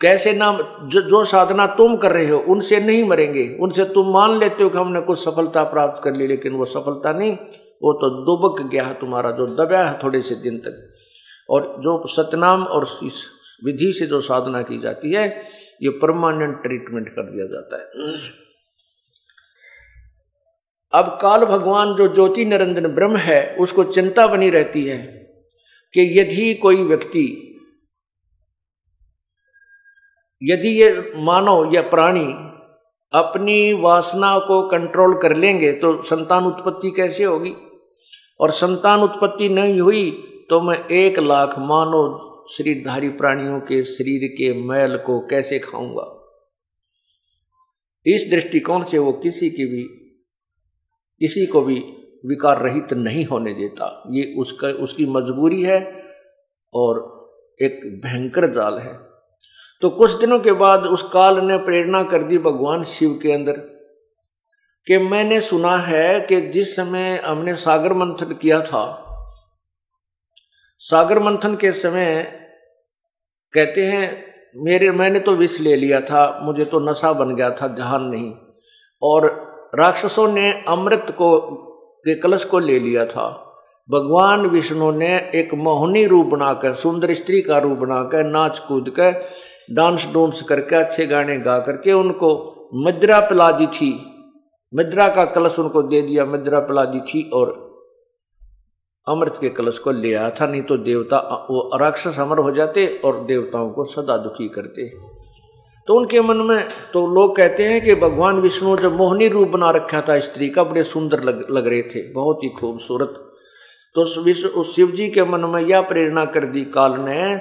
[0.01, 0.51] कैसे ना
[0.83, 4.69] जो, जो साधना तुम कर रहे हो उनसे नहीं मरेंगे। उनसे तुम मान लेते हो
[4.69, 7.33] कि हमने कुछ सफलता प्राप्त कर ली लेकिन वो सफलता नहीं।
[7.83, 10.89] वो तो दुबक गया है तुम्हारा जो दबा है थोड़े से दिन तक।
[11.49, 13.25] और जो सतनाम और इस
[13.65, 15.27] विधि से जो साधना की जाती है
[15.83, 17.87] ये परमानेंट ट्रीटमेंट कर दिया जाता है।
[20.93, 25.28] अब काल भगवान जो ज्योति निरंजन ब्रह्म है उसको चिंता बनी रहती है।
[25.93, 27.25] कि यदि कोई व्यक्ति,
[30.41, 32.25] यदि ये मानव या प्राणी
[33.13, 37.53] अपनी वासना को कंट्रोल कर लेंगे तो संतान उत्पत्ति कैसे होगी?
[38.39, 40.11] और संतान उत्पत्ति नहीं हुई
[40.49, 46.05] तो मैं एक लाख मानव शरीरधारी प्राणियों के शरीर के मैल को कैसे खाऊँगा?
[48.05, 49.83] इस दृष्टिकोण से वो किसी की भी,
[51.21, 51.79] किसी को भी
[52.25, 56.03] विकार रहित नहीं होने देता। ये उसका, उसकी मजबूरी है
[56.73, 57.19] और
[57.61, 58.97] एक भयंकर जाल है।
[59.81, 63.53] तो कुछ दिनों के बाद उस काल ने प्रेरणा कर दी भगवान शिव के अंदर
[64.87, 69.05] कि मैंने सुना है कि जिस समय हमने सागर मंथन किया था,
[70.77, 72.23] सागर मंथन के समय
[73.53, 77.67] कहते हैं, मेरे, मैंने तो विष ले लिया था, मुझे तो नशा बन गया था,
[77.67, 78.33] ध्यान नहीं।
[79.01, 79.25] और
[79.75, 81.39] राक्षसों ने अमृत को
[81.99, 83.45] के कलश को ले लिया था।
[83.91, 89.25] भगवान विष्णु ने एक मोहनी रूप बनाकर, सुंदर स्त्री का रूप बनाकर, नाच कूद कर,
[89.71, 94.05] डांस डोंस करके, अच्छे गाने गा करके उनको मद्रा पिला दी थी।
[94.75, 97.69] मद्रा का कलश उनको दे दिया, मद्रा पिला दी थी और
[99.07, 103.01] अमृत के कलश को ले आया था। नहीं तो देवता, वो राक्षस अमर हो जाते
[103.05, 104.91] और देवताओं को सदा दुखी करते।
[105.89, 109.71] तो उनके मन में तो लोग कहते हैं कि भगवान विष्णु जब मोहनी रूप बना
[109.71, 113.33] रखा था स्त्री का बड़े सुंदर लग, लग रहे थे बहुत ही खूबसूरत।
[113.95, 117.37] तो विष्णु शिव जी के मन में यह प्रेरणा कर दी काल ने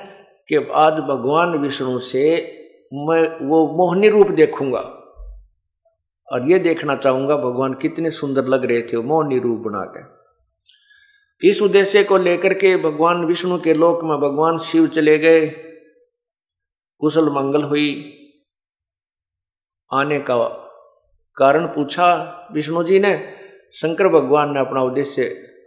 [0.48, 2.36] कि आज भगवान विष्णु से
[2.94, 4.80] मैं वो मोहनी रूप देखूँगा।
[6.32, 11.62] और ये देखना चाहूँगा भगवान कितने सुंदर लग रहे थे मोहनी रूप बना के। इस
[11.62, 15.46] उद्देश्य को लेकर के भगवान विष्णु के लोक में भगवान शिव चले गए।
[16.98, 18.14] कुशल मंगल हुई।
[19.90, 20.36] आने का
[21.36, 22.08] कारण पूछा
[22.52, 23.12] विष्णु जी ने।
[23.74, 25.24] शंकर भगवान ने अपना उद्देश्य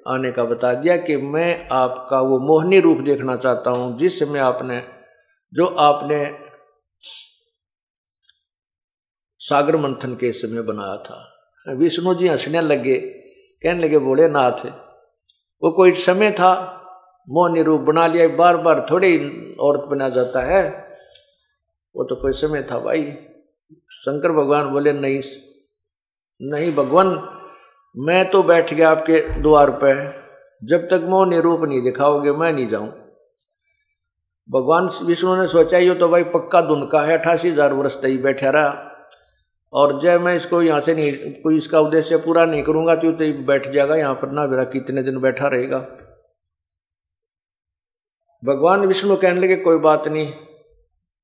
[0.07, 4.39] आने का बता दिया कि मैं आपका वो मोहनी रूप देखना चाहता हूँ, जिस समय
[4.39, 4.81] आपने,
[5.53, 6.19] जो आपने
[9.41, 14.65] सागर मंथन के समय बनाया था। विष्णु जी हंसने लगे, कहने लगे बोले नाथ
[15.63, 16.53] वो कोई समय था,
[17.27, 19.17] मोहनी रूप बना लिया बार बार थोड़ी
[19.61, 20.63] औरत बना जाता है।
[21.95, 23.01] वो तो कोई समय था भाई
[23.95, 25.21] शंकर भगवान बोले, नहीं
[26.41, 27.07] नहीं भगवान,
[27.95, 29.93] मैं तो बैठ गया आपके द्वार पे।
[30.61, 32.87] जब तक मोह निरूप नहीं दिखाओगे, मैं नहीं जाऊँ।
[34.49, 38.19] भगवान विष्णु ने सोचा, ये तो भाई पक्का धुन का है, अठासी हज़ार वर्ष तक
[38.23, 38.87] बैठा रहा।
[39.73, 43.31] और जब मैं इसको यहाँ से नहीं, कोई इसका उद्देश्य पूरा नहीं करूँगा तो तो
[43.43, 45.79] बैठ जाएगा, यहाँ पर ना मेरा कितने दिन बैठा रहेगा।
[48.43, 50.31] भगवान विष्णु कहने लगे, कोई बात नहीं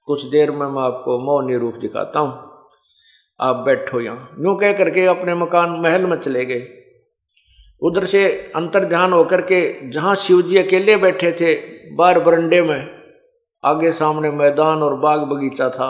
[0.08, 2.34] कुछ देर में मैं आपको मौनी रूप दिखाता हूँ।
[3.40, 6.68] आप बैठो यहाँ। यूँ कह करके अपने मकान महल में चले गए।
[7.82, 11.54] उधर से अंतर ध्यान होकर के जहाँ शिव जी अकेले बैठे थे
[11.96, 12.90] बार बरंडे में,
[13.64, 15.90] आगे सामने मैदान और बाग बगीचा था।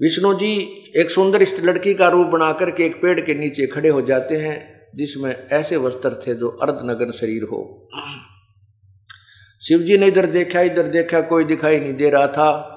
[0.00, 0.54] विष्णु जी
[0.96, 4.36] एक सुंदर इस लड़की का रूप बना करके एक पेड़ के नीचे खड़े हो जाते
[4.36, 4.56] हैं,
[4.96, 7.88] जिसमें ऐसे वस्त्र थे जो अर्धनगर शरीर हो।
[9.68, 12.70] शिव जी ने इधर देखा इधर देखा, कोई दिखाई नहीं दे रहा था।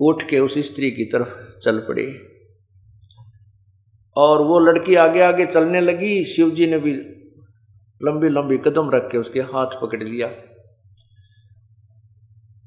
[0.00, 2.20] उठ के उस स्त्री की तरफ़ चल पड़े।
[4.16, 6.92] और वो लड़की आगे आगे चलने लगी। शिव जी ने भी
[8.02, 10.30] लंबी लंबी कदम रख के उसके हाथ पकड़ लिया।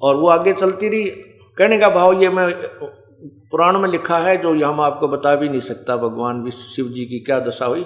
[0.02, 1.04] और वो आगे चलती रही।
[1.58, 2.52] कहने का भाव ये मैं
[3.24, 7.20] पुराण में लिखा है, जो हम आपको बता भी नहीं सकता, भगवान शिव जी की
[7.20, 7.86] क्या दशा हुई।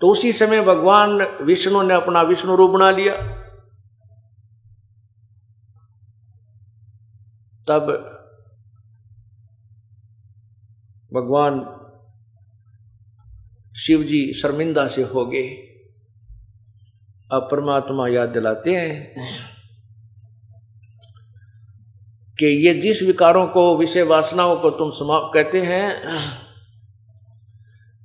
[0.00, 3.43] तो उसी समय भगवान विष्णु ने अपना विष्णु रूप बना लिया।
[7.68, 7.86] तब
[11.14, 11.60] भगवान
[13.76, 15.48] शिव जी शर्मिंदा से हो गए।
[17.32, 19.14] अब परमात्मा याद दिलाते हैं
[22.38, 25.84] कि ये जिस विकारों को, विषय वासनाओं को तुम समाप्त कहते हैं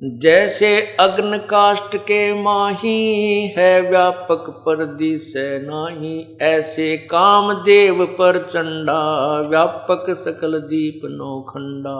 [0.03, 9.39] जैसे अग्न काष्ट के माही है व्यापक पर दिशे नाही, ऐसे काम देव पर चंडा,
[9.41, 11.95] व्यापक सकल दीप नो खंडा।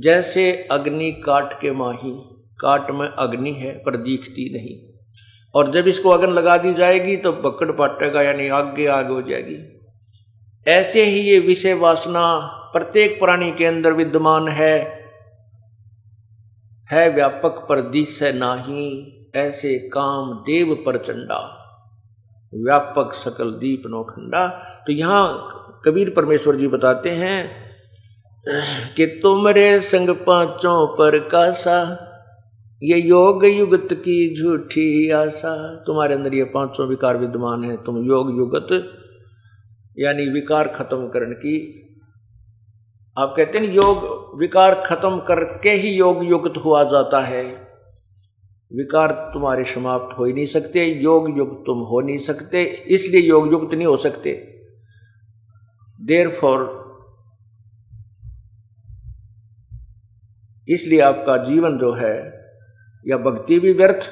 [0.00, 2.12] जैसे अग्नि काट के माही
[2.60, 4.94] काट में अग्नि है, पर दिखती नहीं।
[5.54, 9.80] और जब इसको अग्न लगा दी जाएगी तो पकड़ पाटेगा, यानी आगे आग हो जाएगी।
[10.66, 12.36] ऐसे ही ये विषय वासना
[12.72, 15.03] प्रत्येक प्राणी के अंदर विद्यमान है।
[16.94, 18.86] है व्यापक पर दिश नाही
[19.36, 21.40] ऐसे काम देव पर चंडा।
[22.52, 24.46] व्यापक सकल दीप नौखंडा
[24.86, 27.38] तो यहाँ कबीर परमेश्वर जी बताते हैं
[28.96, 31.78] कि तुमरे संग पाँचों पर कासा
[32.82, 35.54] ये योग युगत की झूठी आशा।
[35.86, 38.72] तुम्हारे अंदर ये पाँचों विकार विद्यमान है। तुम योग युगत,
[39.98, 41.54] यानी विकार खत्म करने की
[43.18, 47.44] आप कहते हैं योग, विकार खत्म करके ही योग युक्त हुआ जाता है।
[48.72, 53.52] विकार तुम्हारे समाप्त हो ही नहीं सकते, योग युक्त तुम हो नहीं सकते, इसलिए योग
[53.52, 54.32] युक्त नहीं हो सकते।
[56.04, 56.84] देर फॉर
[60.68, 62.32] इसलिए आपका जीवन जो है,
[63.08, 64.10] या भक्ति भी व्यर्थ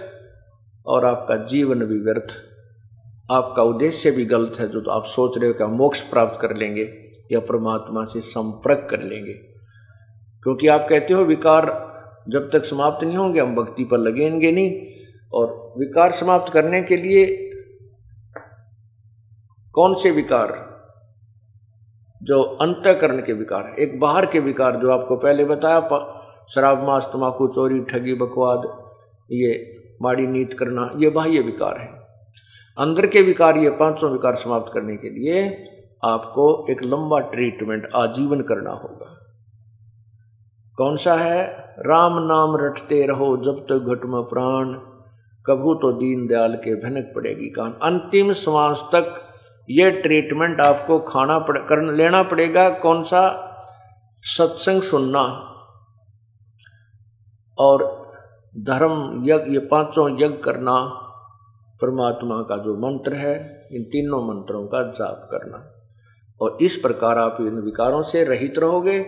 [0.87, 2.35] और आपका जीवन भी व्यर्थ।
[3.33, 6.57] आपका उद्देश्य भी गलत है, जो तो आप सोच रहे हो कि मोक्ष प्राप्त कर
[6.57, 9.33] लेंगे। या परमात्मा से संपर्क कर लेंगे।
[10.43, 11.93] क्योंकि आप कहते हो विकार
[12.29, 14.87] जब तक समाप्त नहीं होंगे, हम भक्ति पर लगेंगे नहीं।
[15.35, 17.51] और विकार समाप्त करने के लिए
[19.73, 20.73] कौन से विकार?
[22.23, 25.81] जो अंतकरण के विकार, एक बाहर के विकार जो आपको पहले बताया
[26.55, 28.93] शराब, मांस तमाकू चोरी, ठगी, बकवाद,
[29.33, 31.89] ये माड़ी नीत करना, ये बाह्य विकार है।
[32.79, 35.65] अंदर के विकार, ये पाँचों विकार समाप्त करने के लिए
[36.05, 39.19] आपको एक लंबा ट्रीटमेंट आजीवन करना होगा।
[40.77, 41.75] कौन सा है?
[41.79, 44.75] राम नाम रटते रहो जब तक तो घट में प्राण।
[45.47, 49.35] कभू तो दीन दयाल के भनक पड़ेगी कान। अंतिम श्वास तक
[49.71, 53.49] ये ट्रीटमेंट आपको खाना पड़ कर लेना पड़ेगा। कौन सा?
[54.23, 55.49] सत्संग सुनना।
[57.59, 58.03] और
[58.59, 60.85] धर्म यज्ञ, ये पाँचों यज्ञ करना।
[61.83, 65.72] परमात्मा का जो मंत्र है, इन तीनों मंत्रों का जाप करना।
[66.43, 69.03] और इस प्रकार आप इन विकारों से रहित रहोगे,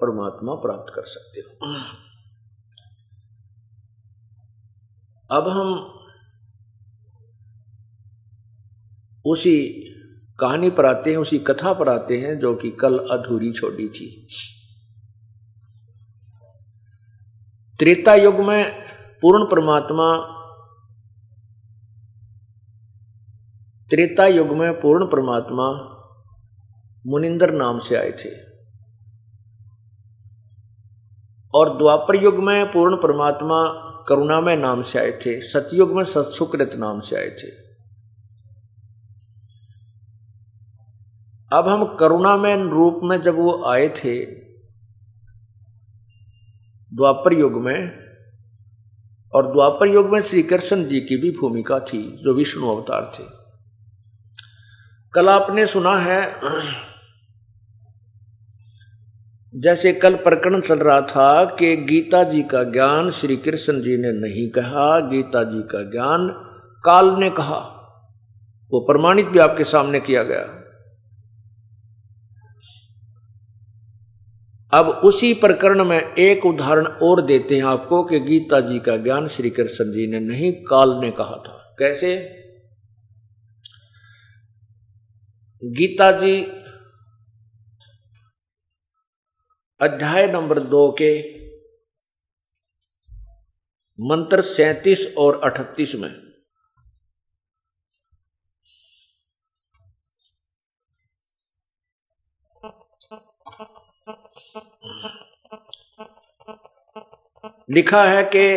[0.00, 1.68] परमात्मा प्राप्त कर सकते हो।
[5.30, 5.94] अब हम
[9.26, 9.68] उसी
[10.40, 14.28] कहानी पर आते हैं, उसी कथा पर आते हैं, जो कि कल अधूरी छोड़ी थी।
[17.78, 18.84] त्रेता युग में
[19.22, 20.16] पूर्ण परमात्मा,
[23.90, 25.97] त्रेता युग में पूर्ण परमात्मा
[27.06, 28.48] मुनिंदर नाम से आए थे।
[31.54, 37.00] और द्वापर युग में पूर्ण परमात्मा करुणामय नाम से आए थे, सतयुग में सत्सुकृत नाम
[37.00, 37.68] से आए थे।
[41.52, 44.24] अब हम करुणामय रूप में जब वो आए थे,
[46.96, 47.92] द्वापर युग में,
[49.34, 53.24] और द्वापर युग में श्री कृष्ण जी की भी भूमिका थी, जो विष्णु अवतार थे।
[55.14, 56.32] कल आपने सुना है
[59.58, 64.12] जैसे कल प्रकरण चल रहा था कि गीता जी का ज्ञान श्री कृष्ण जी ने
[64.12, 66.28] नहीं कहा, गीता जी का ज्ञान
[66.84, 67.74] काल ने कहा।
[68.70, 70.54] वो प्रमाणित भी आपके सामने किया गया।
[74.78, 79.28] अब उसी प्रकरण में एक उदाहरण और देते हैं आपको कि गीता जी का ज्ञान
[79.28, 82.34] श्री कृष्ण जी ने नहीं, काल ने कहा था। कैसे?
[85.64, 86.46] गीता जी
[89.80, 91.10] अध्याय नंबर दो के
[94.00, 96.10] मंत्र सैतीस और अठतीस में।
[107.70, 108.56] लिखा है कि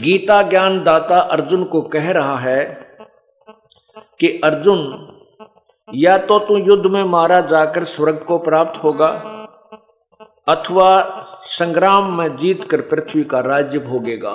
[0.00, 2.64] गीता ज्ञान दाता अर्जुन को कह रहा है
[4.20, 5.15] कि अर्जुन
[5.88, 9.08] या तो तू युद्ध में मारा जाकर स्वर्ग को प्राप्त होगा,
[10.48, 10.88] अथवा
[11.48, 14.32] संग्राम में जीत कर पृथ्वी का राज्य भोगेगा।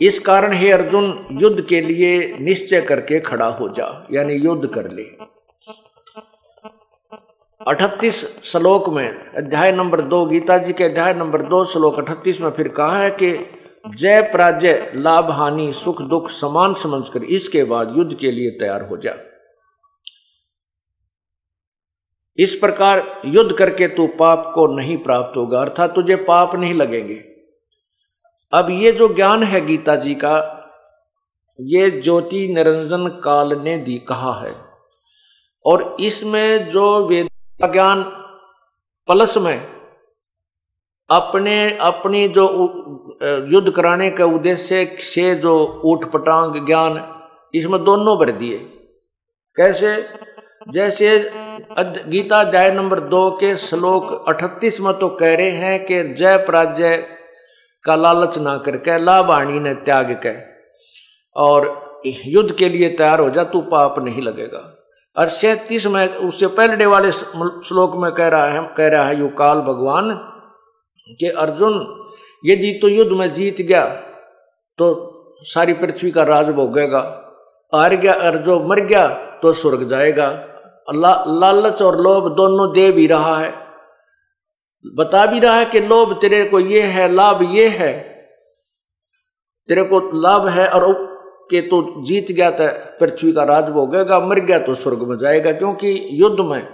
[0.00, 4.90] इस कारण हे अर्जुन, युद्ध के लिए निश्चय करके खड़ा हो जा, यानी युद्ध कर
[4.90, 5.02] ले।
[7.66, 12.50] अठतीस श्लोक में, अध्याय नंबर दो, गीता जी के अध्याय नंबर दो, श्लोक अठतीस में
[12.50, 13.30] फिर कहा है कि
[13.94, 18.96] जय पराजय, लाभ, हानि, सुख, दुख, समान समझकर इसके बाद युद्ध के लिए तैयार हो
[18.96, 19.14] जा।
[22.38, 27.24] इस प्रकार युद्ध करके तू पाप को नहीं प्राप्त होगा, अर्थात तुझे पाप नहीं लगेंगे।
[28.52, 30.54] अब ये जो ज्ञान है गीता जी का,
[31.60, 34.52] ये ज्योति निरंजन काल ने दी, कहा है।
[35.66, 37.28] और इसमें जो वेद
[37.72, 38.02] ज्ञान,
[39.06, 39.77] प्लस में
[41.10, 42.44] अपने, अपनी जो
[43.48, 45.54] युद्ध कराने के उद्देश्य से जो
[45.84, 47.04] ऊट पटांग, ज्ञान,
[47.54, 48.58] इसमें दोनों भर दिए।
[49.56, 49.94] कैसे?
[50.68, 51.18] जैसे
[51.80, 56.96] गीता अध्याय नंबर दो के श्लोक अठतीस में तो कह रहे हैं कि जय पराजय
[57.84, 60.34] का लालच ना करके लाभाणी ने त्याग के।
[61.36, 64.62] और युद्ध के लिए तैयार हो जा, तू पाप नहीं लगेगा।
[65.16, 69.28] और सैतीस में, उससे पहले वाले श्लोक में कह रहा है, कह रहा है, यु
[69.28, 70.10] काल भगवान
[71.14, 71.74] कि अर्जुन
[72.46, 73.84] यदि तो युद्ध में जीत गया
[74.78, 74.86] तो
[75.42, 77.00] सारी पृथ्वी का राज भोगेगा
[77.72, 79.06] हार गया और जो मर गया
[79.42, 80.28] तो स्वर्ग जाएगा।
[80.94, 83.52] ला, लालच और लोभ दोनों दे भी रहा है।
[84.96, 87.92] बता भी रहा है कि लोभ तेरे को ये है लाभ ये है।
[89.68, 90.92] तेरे को लाभ है और
[91.50, 92.68] के तो जीत गया तो
[93.00, 96.68] पृथ्वी का राज भोगेगा मर गया तो स्वर्ग में जाएगा। क्योंकि युद्ध में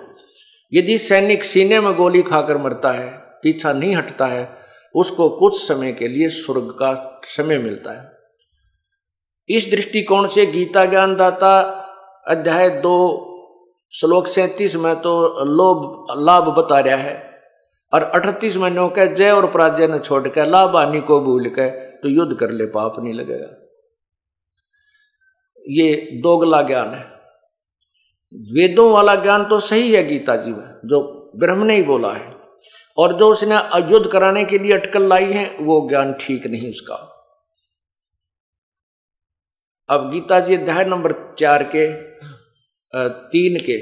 [0.72, 4.48] यदि सैनिक सीने में गोली खाकर मरता है पीछा नहीं हटता है,
[4.94, 8.12] उसको कुछ समय के लिए स्वर्ग का समय मिलता है।
[9.48, 11.56] इस दृष्टिकोण से गीता ज्ञान दाता
[12.28, 13.30] अध्याय दो,
[13.92, 17.42] श्लोक सैतीस में तो लोभ, लाभ बता रहा है
[17.92, 21.68] और अठतीस महीनों के जय और पराजय ने छोड़ के लाभ हानि को भूल के
[21.98, 23.50] तो युद्ध कर ले, पाप नहीं लगेगा।
[25.66, 27.04] ये दोगला ज्ञान है।
[28.52, 32.33] वेदों वाला ज्ञान तो सही है गीता जी में, जो ब्रह्म ने ही बोला है।
[32.98, 36.94] और जो उसने अयुद्ध कराने के लिए अटकल लाई है, वो ज्ञान ठीक नहीं उसका।
[39.88, 41.86] अब गीता जी अध्याय नंबर चार के
[43.30, 43.76] तीन के,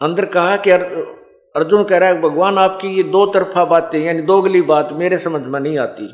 [0.00, 4.62] अंदर कहा कि अर्जुन कह रहा है, भगवान, आपकी ये दो तरफा बातें, यानी दोगली
[4.64, 6.06] बात मेरे समझ में नहीं आती।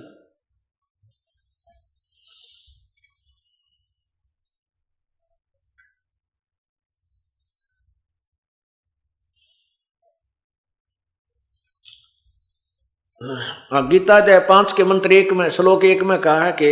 [13.21, 16.71] गीता दे पाँच के मंत्र एक में, श्लोक एक में कहा है कि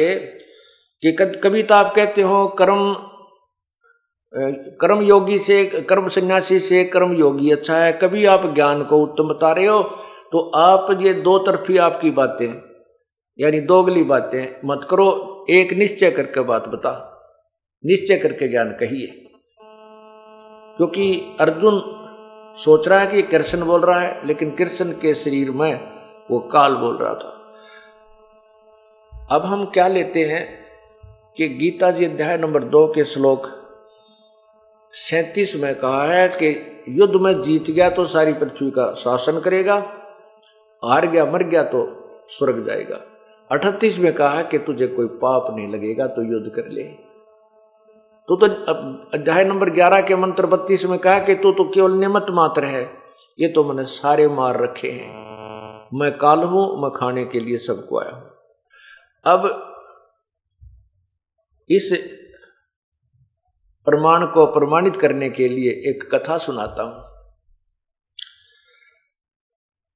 [1.03, 2.95] कि कभी तो आप कहते हो, कर्म
[4.81, 9.29] कर्म योगी से, कर्म सन्यासी से कर्म योगी अच्छा है। कभी आप ज्ञान को उत्तम
[9.29, 9.83] बता रहे हो
[10.33, 12.49] तो आप ये दो तरफी आपकी बातें,
[13.39, 16.95] यानी दोगली बातें मत करो। एक, निश्चय करके बात बता।
[17.85, 19.07] निश्चय करके ज्ञान कहिए।
[20.77, 21.81] क्योंकि अर्जुन
[22.59, 25.98] सोच रहा है कि कृष्ण बोल रहा है, लेकिन कृष्ण के शरीर में
[26.31, 27.35] वो काल बोल रहा था।
[29.31, 30.45] अब हम क्या लेते हैं
[31.37, 33.47] कि गीता जी अध्याय नंबर दो के श्लोक
[34.95, 36.49] सैतीस में कहा है कि
[36.91, 39.75] युद्ध में जीत गया तो सारी पृथ्वी का शासन करेगा,
[40.83, 41.85] हार गया, मर गया तो
[42.31, 43.01] स्वर्ग जाएगा।
[43.51, 46.83] अठतीस में कहा कि तुझे कोई पाप नहीं लगेगा तो युद्ध कर ले।
[48.29, 48.47] तो तो
[49.15, 52.83] अध्याय नंबर ग्यारह के मंत्र बत्तीस में कहा कि तू तो केवल निमत मात्र है,
[53.39, 55.38] ये तो मैंने सारे मार रखे हैं।
[55.95, 58.31] मैं काल हूँ, मैं खाने के लिए सबको आया हूँ।
[59.25, 59.65] अब
[61.71, 61.91] इस
[63.85, 67.05] प्रमाण को प्रमाणित करने के लिए एक कथा सुनाता हूँ।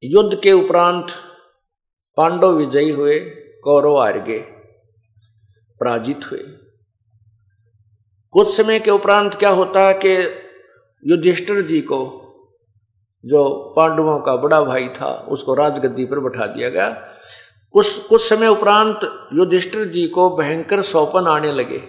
[0.05, 1.07] युद्ध के उपरांत
[2.17, 3.21] पांडव विजयी हुए,
[3.65, 4.39] कौरव आर्गे
[5.81, 6.43] पराजित हुए।
[8.31, 10.17] कुछ समय के उपरांत क्या होता है कि
[11.05, 12.22] युधिष्ठिर जी को
[13.25, 16.89] जो पांडवों का बड़ा भाई था, उसको राजगद्दी पर बैठा दिया गया।
[17.73, 19.01] कुछ कुछ समय उपरांत
[19.33, 21.83] युधिष्ठिर जी को भयंकर सौपन आने लगे।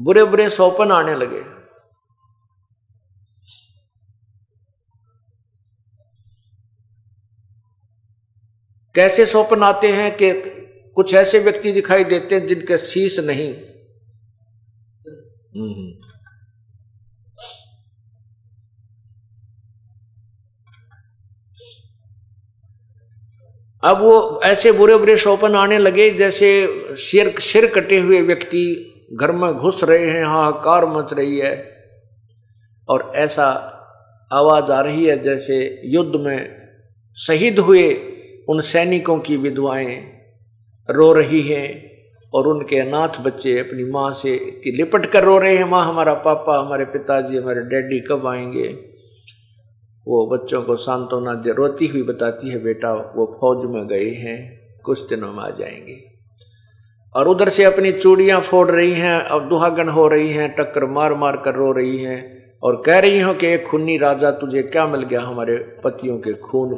[0.00, 1.56] बुरे बुरे सौपन आने लगे।
[8.94, 10.32] कैसे सौपन आते हैं कि
[10.94, 13.54] कुछ ऐसे व्यक्ति दिखाई देते हैं जिनके शीश नहीं?
[23.84, 26.48] अब वो ऐसे बुरे बुरे सौपन आने लगे जैसे
[26.96, 31.72] सिर सिर कटे हुए व्यक्ति घर में घुस रहे हैं, हाहाकार मच रही है।
[32.88, 33.72] और ऐसा
[34.32, 36.56] आवाज़ आ रही है जैसे युद्ध में
[37.16, 37.94] शहीद हुए
[38.48, 40.12] उन सैनिकों की विधवाएँ
[40.90, 41.90] रो रही हैं
[42.34, 46.14] और उनके अनाथ बच्चे अपनी माँ से कि लिपट कर रो रहे हैं, माँ, हमारा
[46.14, 48.95] पापा, हमारे पिताजी, हमारे डैडी कब आएँगे?
[50.08, 54.60] वो बच्चों को सांत्वना दे, रोती हुई बताती है, बेटा, वो फौज में गए हैं,
[54.84, 56.04] कुछ दिनों में आ जाएँगे।
[57.16, 61.14] और उधर से अपनी चूड़ियाँ फोड़ रही हैं, अब दुहागन हो रही हैं, टक्कर मार
[61.14, 64.86] मार कर रो रही हैं और कह रही हो कि, एक खूनी राजा तुझे क्या
[64.86, 66.74] मिल गया हमारे पतियों के खून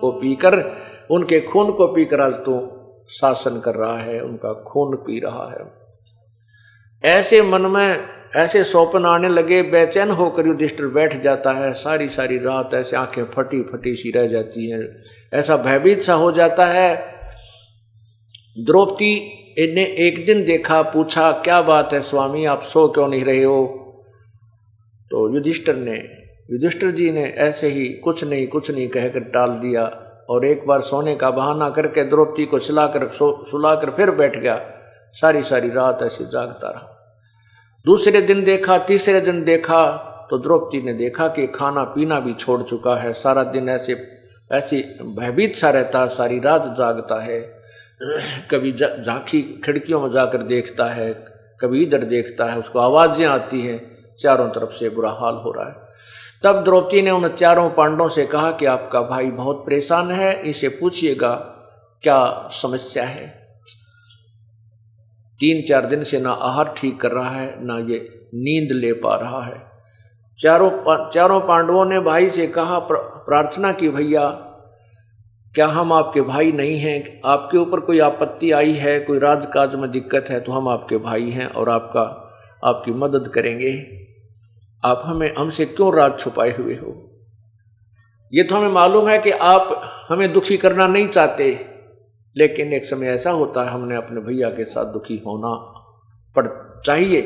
[0.00, 0.72] को पीकर?
[1.10, 2.68] उनके खून को पीकर आज तू
[3.10, 5.79] शासन कर रहा है, उनका खून पी रहा है।
[7.04, 8.00] ऐसे मन में,
[8.36, 13.24] ऐसे सौपन आने लगे, बेचैन होकर युधिष्ठिर बैठ जाता है। सारी सारी रात ऐसे आँखें
[13.24, 14.96] फटी फटी सी रह जाती हैं।
[15.34, 17.14] ऐसा भयभीत सा हो जाता है।
[18.58, 19.36] द्रौपदी
[19.74, 23.66] ने एक दिन देखा, पूछा, क्या बात है स्वामी, आप सो क्यों नहीं रहे हो?
[25.10, 26.08] तो युधिष्ठिर ने,
[26.50, 29.84] युधिष्ठिर जी ने ऐसे ही कुछ नहीं कुछ नहीं कहकर टाल दिया
[30.30, 33.10] और एक बार सोने का बहाना करके द्रौपदी को सिलाकर
[33.50, 34.76] सुलाकर फिर बैठ गया।
[35.14, 36.96] सारी सारी रात ऐसे जागता रहा।
[37.84, 42.62] दूसरे दिन देखा, तीसरे दिन देखा तो द्रौपदी ने देखा कि खाना पीना भी छोड़
[42.62, 43.96] चुका है। सारा दिन ऐसे,
[44.50, 47.40] ऐसी भयभीत सा रहता है सारी रात जागता है।
[48.50, 51.12] कभी झांकी खिड़कियों में जाकर देखता है,
[51.60, 53.80] कभी इधर देखता है, उसको आवाज़ें आती हैं,
[54.18, 55.88] चारों तरफ़ से बुरा हाल हो रहा है।
[56.42, 60.68] तब द्रौपदी ने उन चारों पांडवों से कहा कि आपका भाई बहुत परेशान है इसे
[60.68, 61.34] पूछिएगा
[62.02, 63.39] क्या समस्या है।
[65.40, 67.98] तीन चार दिन से ना आहार ठीक कर रहा है, ना ये
[68.34, 69.62] नींद ले पा रहा है।
[70.40, 74.28] चारों चारों पांडवों ने भाई से कहा प्रार्थना की, भैया,
[75.54, 77.20] क्या हम आपके भाई नहीं हैं?
[77.24, 81.30] आपके ऊपर कोई आपत्ति आई है, कोई राजकाज में दिक्कत है तो हम आपके भाई
[81.30, 82.02] हैं और आपका,
[82.64, 83.72] आपकी मदद करेंगे।
[84.82, 86.94] आप हमें, हमसे क्यों राज छुपाए हुए हो?
[88.32, 91.52] ये तो हमें मालूम है कि आप हमें दुखी करना नहीं चाहते।
[92.36, 95.54] लेकिन एक समय ऐसा होता है, हमने अपने भैया के साथ दुखी होना
[96.36, 96.46] पड़
[96.86, 97.22] चाहिए।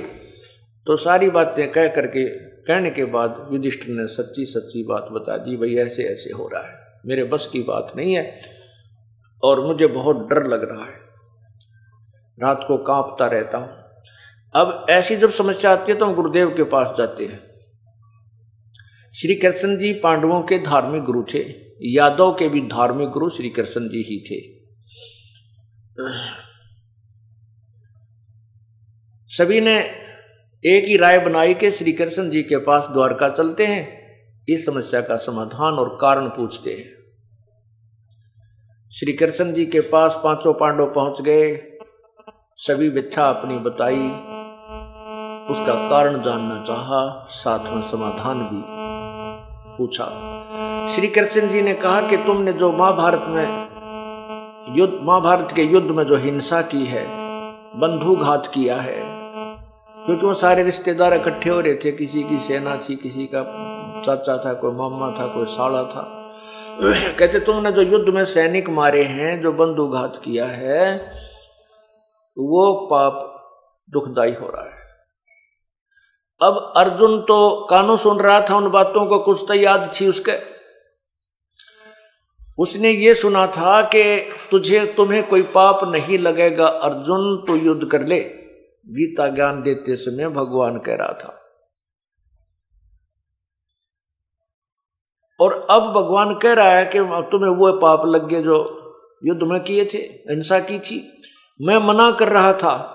[0.86, 2.28] तो सारी बातें कह करके,
[2.64, 6.62] कहने के बाद युधिष्ठिर ने सच्ची सच्ची बात बता दी, भाई ऐसे ऐसे हो रहा
[6.62, 8.40] है। मेरे बस की बात नहीं है
[9.42, 11.04] और मुझे बहुत डर लग रहा है।
[12.42, 13.68] रात को कांपता रहता हूँ।
[14.54, 17.40] अब ऐसी जब समस्या आती है तो हम गुरुदेव के पास जाते हैं।
[19.14, 21.44] श्री कृष्ण जी पांडवों के धार्मिक गुरु थे।
[21.82, 24.53] यादव के भी धार्मिक गुरु श्री कृष्ण जी ही थे।
[29.26, 29.78] सभी ने
[30.66, 34.04] एक ही राय बनाई कि श्री कृष्ण जी के पास द्वारका चलते हैं,
[34.48, 36.94] इस समस्या का समाधान और कारण पूछते हैं।
[38.92, 41.78] श्री कृष्ण जी के पास पाँचों पांडव पहुँच गए।
[42.56, 44.08] सभी व्यथा अपनी बताई।
[45.50, 48.62] उसका कारण जानना चाहा, साथ में समाधान भी
[49.78, 50.04] पूछा।
[50.94, 53.63] श्री कृष्ण जी ने कहा कि तुमने जो महाभारत में
[54.68, 57.04] युद्ध, महाभारत के युद्ध में जो हिंसा की है,
[57.80, 58.96] बंधुघात किया है,
[60.06, 63.42] क्योंकि वो सारे रिश्तेदार इकट्ठे हो रहे थे, किसी की सेना थी, किसी का
[64.06, 66.06] चाचा था, कोई मामा था, कोई साड़ा था।
[67.18, 70.96] कहते, तुमने जो युद्ध में सैनिक मारे हैं, जो बंधुघात किया है,
[72.38, 73.30] वो पाप
[73.90, 74.82] दुखदाई हो रहा है।
[76.40, 80.53] अब अर्जुन तो कानों सुन रहा था, उन बातों को कुछ तो याद थी उसके।
[82.58, 88.06] उसने ये सुना था कि तुझे, तुम्हें कोई पाप नहीं लगेगा, अर्जुन तो युद्ध कर
[88.06, 88.20] ले।
[88.88, 91.40] गीता ज्ञान देते समय भगवान कह रहा था।
[95.40, 98.80] और अब भगवान कह रहा है कि तुम्हें वो पाप लग गए जो
[99.24, 101.22] युद्ध में किए थे, हिंसा की थी।
[101.60, 102.90] मैं मना कर रहा था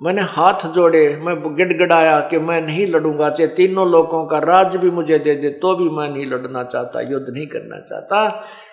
[0.00, 4.90] मैंने हाथ जोड़े, मैं गिड़गिड़ाया कि मैं नहीं लड़ूँगा, चाहे तीनों लोगों का राज भी
[4.90, 8.18] मुझे दे दे तो भी मैं नहीं लड़ना चाहता, युद्ध नहीं करना चाहता।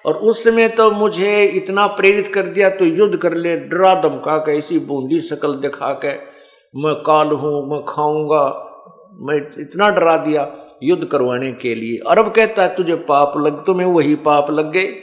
[0.05, 4.37] और उस समय तो मुझे इतना प्रेरित कर दिया तो युद्ध कर ले, डरा धमका
[4.37, 6.13] के, ऐसी बूंदी शकल दिखा के,
[6.73, 8.43] मैं काल हूँ, मैं खाऊँगा,
[9.21, 10.47] मैं इतना डरा दिया
[10.83, 14.93] युद्ध करवाने के लिए। अरब कहता है, तुझे पाप लग, तुम्हें वही पाप लग। गए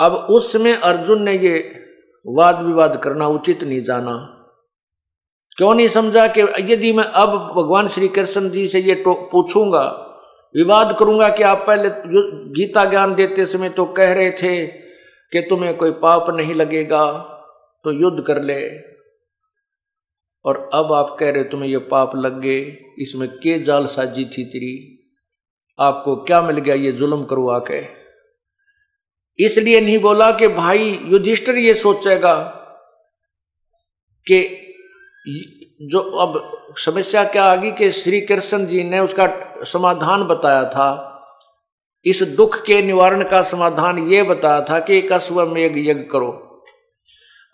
[0.00, 1.58] अब उसमें अर्जुन ने ये
[2.26, 4.14] वाद विवाद करना, उचित नहीं जाना।
[5.58, 6.40] क्यों नहीं समझा कि
[6.72, 9.84] यदि मैं अब भगवान श्री कृष्ण जी से ये पूछूँगा,
[10.54, 11.88] विवाद करूँगा कि आप पहले
[12.52, 14.66] गीता ज्ञान देते समय तो कह रहे थे
[15.32, 17.06] कि तुम्हें कोई पाप नहीं लगेगा
[17.84, 18.60] तो युद्ध कर ले।
[20.44, 22.60] और अब आप कह रहे तुम्हें ये पाप लग गए,
[22.98, 24.74] इसमें के जाल साजी थी तेरी?
[25.78, 27.80] आपको क्या मिल गया ये जुल्म करवा के
[29.38, 32.34] इसलिए नहीं बोला कि भाई युधिष्ठिर ये सोचेगा
[34.28, 34.62] कि
[35.82, 41.12] जो अब समस्या क्या आ गई कि श्री कृष्ण जी ने उसका समाधान बताया था।
[42.04, 46.62] इस दुख के निवारण का समाधान ये बताया था कि एक अश्वमेघ यज्ञ करो।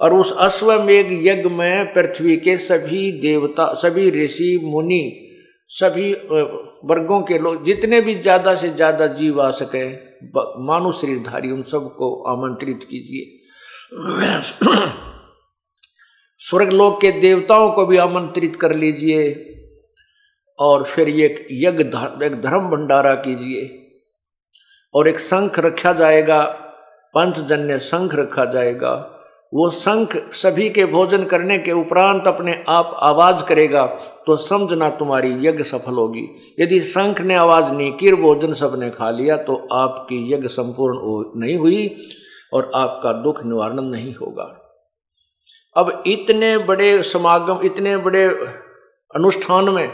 [0.01, 5.37] और उस अश्वमेघ यज्ञ में पृथ्वी के सभी देवता, सभी ऋषि, मुनि,
[5.69, 6.15] सभी
[6.85, 10.13] वर्गों के लोग जितने भी ज़्यादा से ज़्यादा जीव आ सके
[10.67, 13.39] मानव शरीरधारी, उन सबको आमंत्रित कीजिए।
[16.39, 19.49] स्वर्गलोक के देवताओं को भी आमंत्रित कर लीजिए
[20.59, 21.85] और फिर ये यज्ञ
[22.25, 23.79] एक धर्म भंडारा कीजिए।
[24.95, 26.45] और एक शंख रखा जाएगा,
[27.15, 29.09] पंचजन्य शंख रखा जाएगा।
[29.55, 33.85] वो शंख सभी के भोजन करने के उपरांत अपने आप आवाज़ करेगा।
[34.27, 36.29] तो समझना तुम्हारी यज्ञ सफल होगी।
[36.61, 41.57] यदि शंख ने आवाज़ नहीं की, भोजन सबने खा लिया तो आपकी यज्ञ संपूर्ण नहीं
[41.59, 42.07] हुई
[42.53, 44.45] और आपका दुख निवारण नहीं होगा।
[45.77, 48.25] अब इतने बड़े समागम, इतने बड़े
[49.11, 49.89] अनुष्ठान में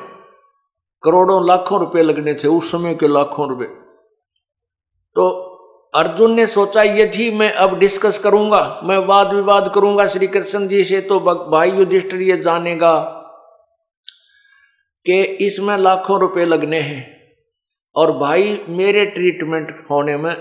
[1.03, 3.65] करोड़ों लाखों रुपए लगने थे, उस समय के लाखों रुपए।
[5.17, 5.29] तो
[5.95, 10.83] अर्जुन ने सोचा, यदि मैं अब डिस्कस करूँगा, मैं वाद विवाद करूँगा श्री कृष्ण जी
[10.85, 11.21] से तो
[11.51, 13.15] भाई युधिष्ठिर ये जानेगा।
[15.09, 17.19] कि इसमें लाखों रुपए लगने हैं।
[17.97, 20.35] और भाई, मेरे ट्रीटमेंट होने में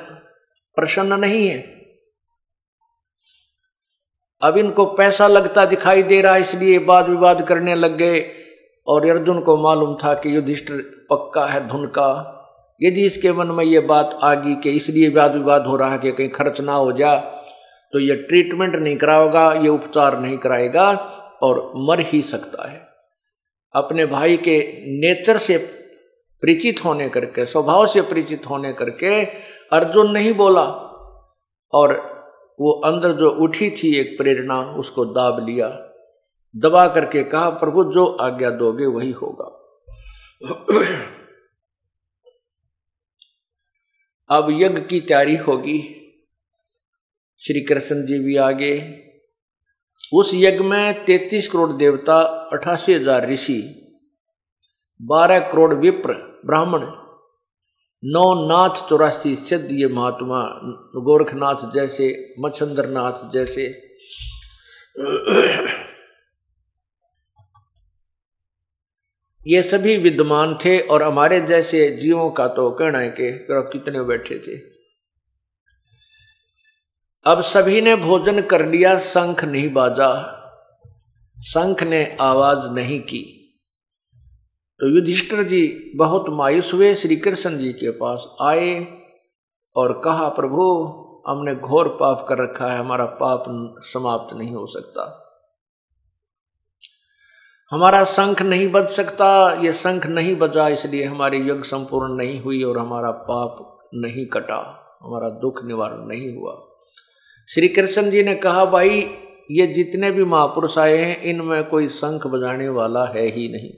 [0.78, 1.60] प्रसन्न नहीं है।
[4.42, 8.34] अब इनको पैसा लगता दिखाई दे रहा, इसलिए वाद विवाद करने लग गए।
[8.88, 12.34] और अर्जुन को मालूम था कि युधिष्ठिर पक्का है धुन का।
[12.82, 15.98] यदि इसके मन में ये बात आ गई कि इसलिए वाद विवाद हो रहा है
[15.98, 17.16] कि कहीं खर्च ना हो जा
[17.94, 20.92] तो ये ट्रीटमेंट नहीं कराएगा ये उपचार नहीं कराएगा
[21.42, 22.87] और मर ही सकता है।
[23.74, 24.58] अपने भाई के
[25.00, 25.58] नेचर से
[26.42, 29.26] परिचित होने करके, स्वभाव से परिचित होने करके
[29.72, 30.66] अर्जुन नहीं बोला
[31.74, 32.18] और
[32.60, 35.68] वो अंदर जो उठी थी एक प्रेरणा, उसको दाब लिया।
[36.56, 39.54] दबा करके कहा, प्रभु, जो आज्ञा दोगे वही होगा।
[44.30, 45.94] अब यज्ञ की तैयारी होगी।
[47.40, 49.04] श्री कृष्ण जी भी आगे
[50.12, 52.20] उस यज्ञ में तैतीस करोड़ देवता,
[52.54, 53.60] अठासी हज़ार ऋषि,
[55.00, 56.14] बारह करोड़ विप्र,
[56.46, 56.86] ब्राह्मण,
[58.04, 60.40] नौ नाथ चौरासी सिद्ध ये महात्मा,
[61.02, 62.08] गोरखनाथ जैसे
[62.40, 63.66] मच्छंद्र नाथ जैसे।
[69.42, 74.40] ये सभी विद्यमान थे और हमारे जैसे जीवों का तो कहना है कि कितने बैठे
[74.40, 74.58] थे।
[77.28, 80.34] अब सभी ने भोजन कर लिया, शंख नहीं बाजा।
[81.42, 83.34] शंख ने आवाज़ नहीं की।
[84.80, 88.88] तो युधिष्ठिर जी बहुत मायूस हुए श्री कृष्ण जी के पास। आए
[89.76, 90.64] और कहा, प्रभु,
[91.28, 93.44] हमने घोर पाप कर रखा है, हमारा पाप
[93.84, 95.24] समाप्त नहीं हो सकता।
[97.72, 102.64] हमारा शंख नहीं बज सकता, ये शंख नहीं बजा, इसलिए हमारी यज्ञ संपूर्ण नहीं हुई
[102.64, 106.67] और हमारा पाप नहीं कटा, हमारा दुख निवारण नहीं हुआ।
[107.50, 109.02] श्री कृष्ण जी ने कहा, भाई,
[109.52, 113.70] ये जितने भी महापुरुष आए हैं, इनमें कोई शंख बजाने वाला है ही नहीं।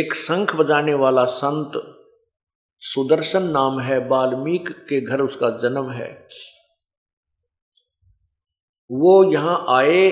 [0.00, 1.72] एक शंख बजाने वाला संत
[2.80, 6.28] सुदर्शन नाम है, वाल्मीक के घर उसका जन्म है।
[8.90, 10.10] वो यहाँ आए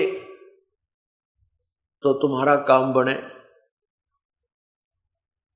[2.01, 3.13] तो तुम्हारा काम बने।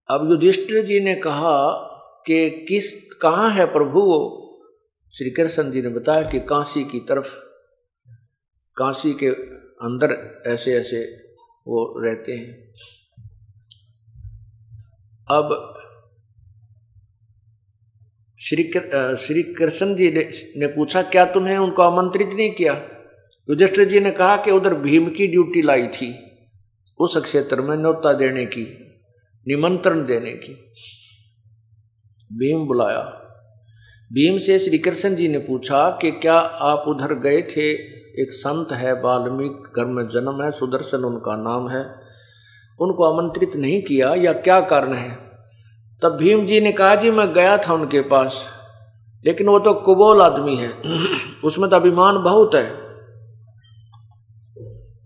[0.09, 1.71] अब युधिष्ठिर जी ने कहा
[2.28, 4.39] कि किस, कहाँ है प्रभु वो?
[5.18, 7.28] श्री कृष्ण जी ने बताया कि काशी की तरफ़
[8.78, 9.28] काशी के
[9.86, 11.03] अंदर ऐसे ऐसे
[11.68, 12.74] वो रहते हैं।
[15.32, 15.74] अब
[18.39, 18.64] श्री
[19.18, 20.11] श्री कृष्ण जी
[20.57, 22.74] ने, पूछा क्या तुमने उनको आमंत्रित नहीं किया?
[23.49, 26.16] युधिष्ठिर जी ने कहा कि उधर भीम की ड्यूटी लाई थी।
[26.99, 28.64] उस क्षेत्र में न्योता देने की
[29.47, 30.53] निमंत्रण देने की।
[32.34, 33.20] भीम बुलाया।
[34.14, 37.72] भीम से श्री कृष्ण जी ने पूछा कि क्या आप उधर गए थे?
[38.22, 41.86] एक संत है, वाल्मीकि घर में जन्म है, सुदर्शन उनका नाम है।
[42.80, 45.18] उनको आमंत्रित नहीं किया, या क्या कारण है?
[46.03, 48.45] तब भीम जी ने कहा, जी, मैं गया था उनके पास,
[49.26, 50.70] लेकिन वो तो कुबोल आदमी है।
[51.43, 52.70] उसमें तो अभिमान बहुत है।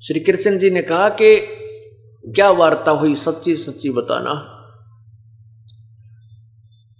[0.07, 1.39] श्री कृष्ण जी ने कहा कि
[2.35, 4.53] क्या वार्ता हुई, सच्ची सच्ची बताना।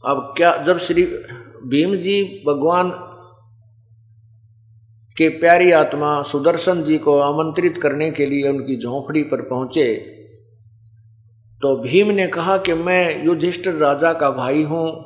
[0.06, 1.20] अब क्या, जब श्री
[1.66, 2.92] भीम जी भगवान
[5.18, 10.14] के प्यारी आत्मा सुदर्शन जी को आमंत्रित करने के लिए उनकी झोंपड़ी पर पहुँचे
[11.62, 15.04] तो भीम ने कहा कि मैं युधिष्ठिर राजा का भाई हूँ।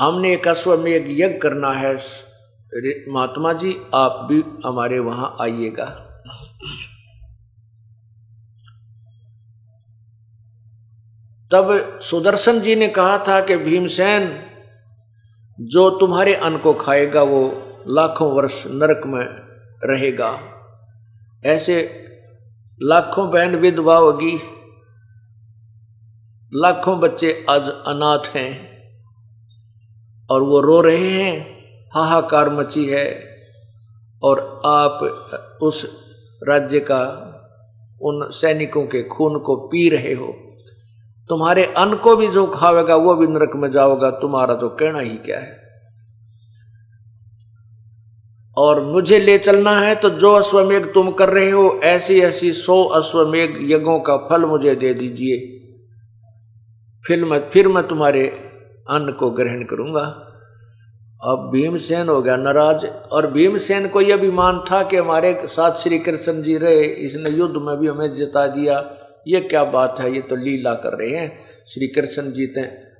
[0.00, 1.98] हमने एक अश्वमेघ यज्ञ करना है।
[3.08, 6.06] महात्मा जी, आप भी हमारे वहाँ आइएगा।
[11.52, 14.49] तब सुदर्शन जी ने कहा था कि भीमसेन
[15.60, 19.26] जो तुम्हारे अन्न को खाएगा वो लाखों वर्ष नरक में
[19.84, 20.38] रहेगा।
[21.44, 22.04] ऐसे
[22.82, 24.40] लाखों बहन विधवा होगी।
[26.54, 28.52] लाखों बच्चे आज अनाथ हैं
[30.30, 31.58] और वो रो रहे हैं।
[31.94, 33.24] हाहाकार मची है
[34.22, 35.02] और आप
[35.62, 36.04] उस
[36.48, 37.02] राज्य का
[38.02, 40.49] उन सैनिकों के खून को पी रहे हो।
[41.30, 45.16] तुम्हारे अन्न को भी जो खावेगा, वो भी नरक में जाओगा। तुम्हारा तो कहना ही
[45.16, 45.58] क्या है?
[48.56, 52.82] और मुझे ले चलना है तो जो अश्वमेघ तुम कर रहे हो ऐसी ऐसी सौ
[52.84, 55.38] अश्वमेघ यज्ञों का फल मुझे दे दीजिए।
[57.06, 58.26] फिर मैं फिर मैं तुम्हारे
[58.90, 60.26] अन्न को ग्रहण करूँगा।
[61.24, 65.98] अब भीमसेन हो गया नाराज़, और भीमसेन को यह अभिमान था कि हमारे साथ श्री
[65.98, 68.80] कृष्ण जी रहे, इसने युद्ध में भी हमें जिता दिया।
[69.28, 70.14] ये क्या बात है?
[70.14, 72.90] ये तो लीला कर रहे हैं। श्री कृष्ण जीते।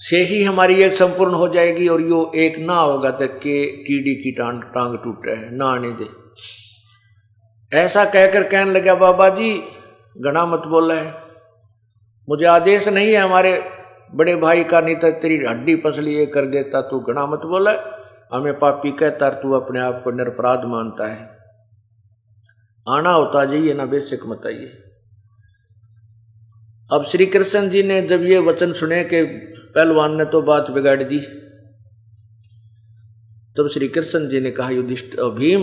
[0.00, 4.14] से ही हमारी एक संपूर्ण हो जाएगी और यो एक ना होगा तो के कीड़ी
[4.14, 6.06] की टांग टांग टूट रहे ना आने दे।
[7.76, 9.58] ऐसा कहकर कहने लगा, बाबा जी
[10.18, 11.14] घना मत बोला है।
[12.28, 13.70] मुझे आदेश नहीं है हमारे
[14.14, 17.70] बड़े भाई का, नहीं तो तेरी हड्डी पसली ये कर देता तू। घना मत बोला
[17.70, 17.96] है
[18.34, 21.38] हमें पापी कहता तू अपने आप को निरपराध मानता है।
[22.88, 24.87] आना होता, जाइए ना बेसिक मत आइए।
[26.90, 29.24] अब श्री कृष्ण जी ने जब ये वचन सुने कि
[29.74, 31.18] पहलवान ने तो बात बिगाड़ दी,
[33.56, 35.62] तब श्री कृष्ण जी ने कहा, युधिष्ठ, भीम,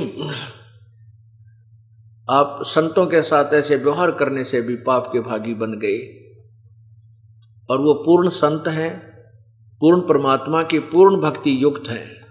[2.30, 5.98] आप संतों के साथ ऐसे व्यवहार करने से भी पाप के भागी बन गए।
[7.70, 8.92] और वो पूर्ण संत हैं,
[9.80, 12.25] पूर्ण परमात्मा की पूर्ण भक्ति युक्त हैं।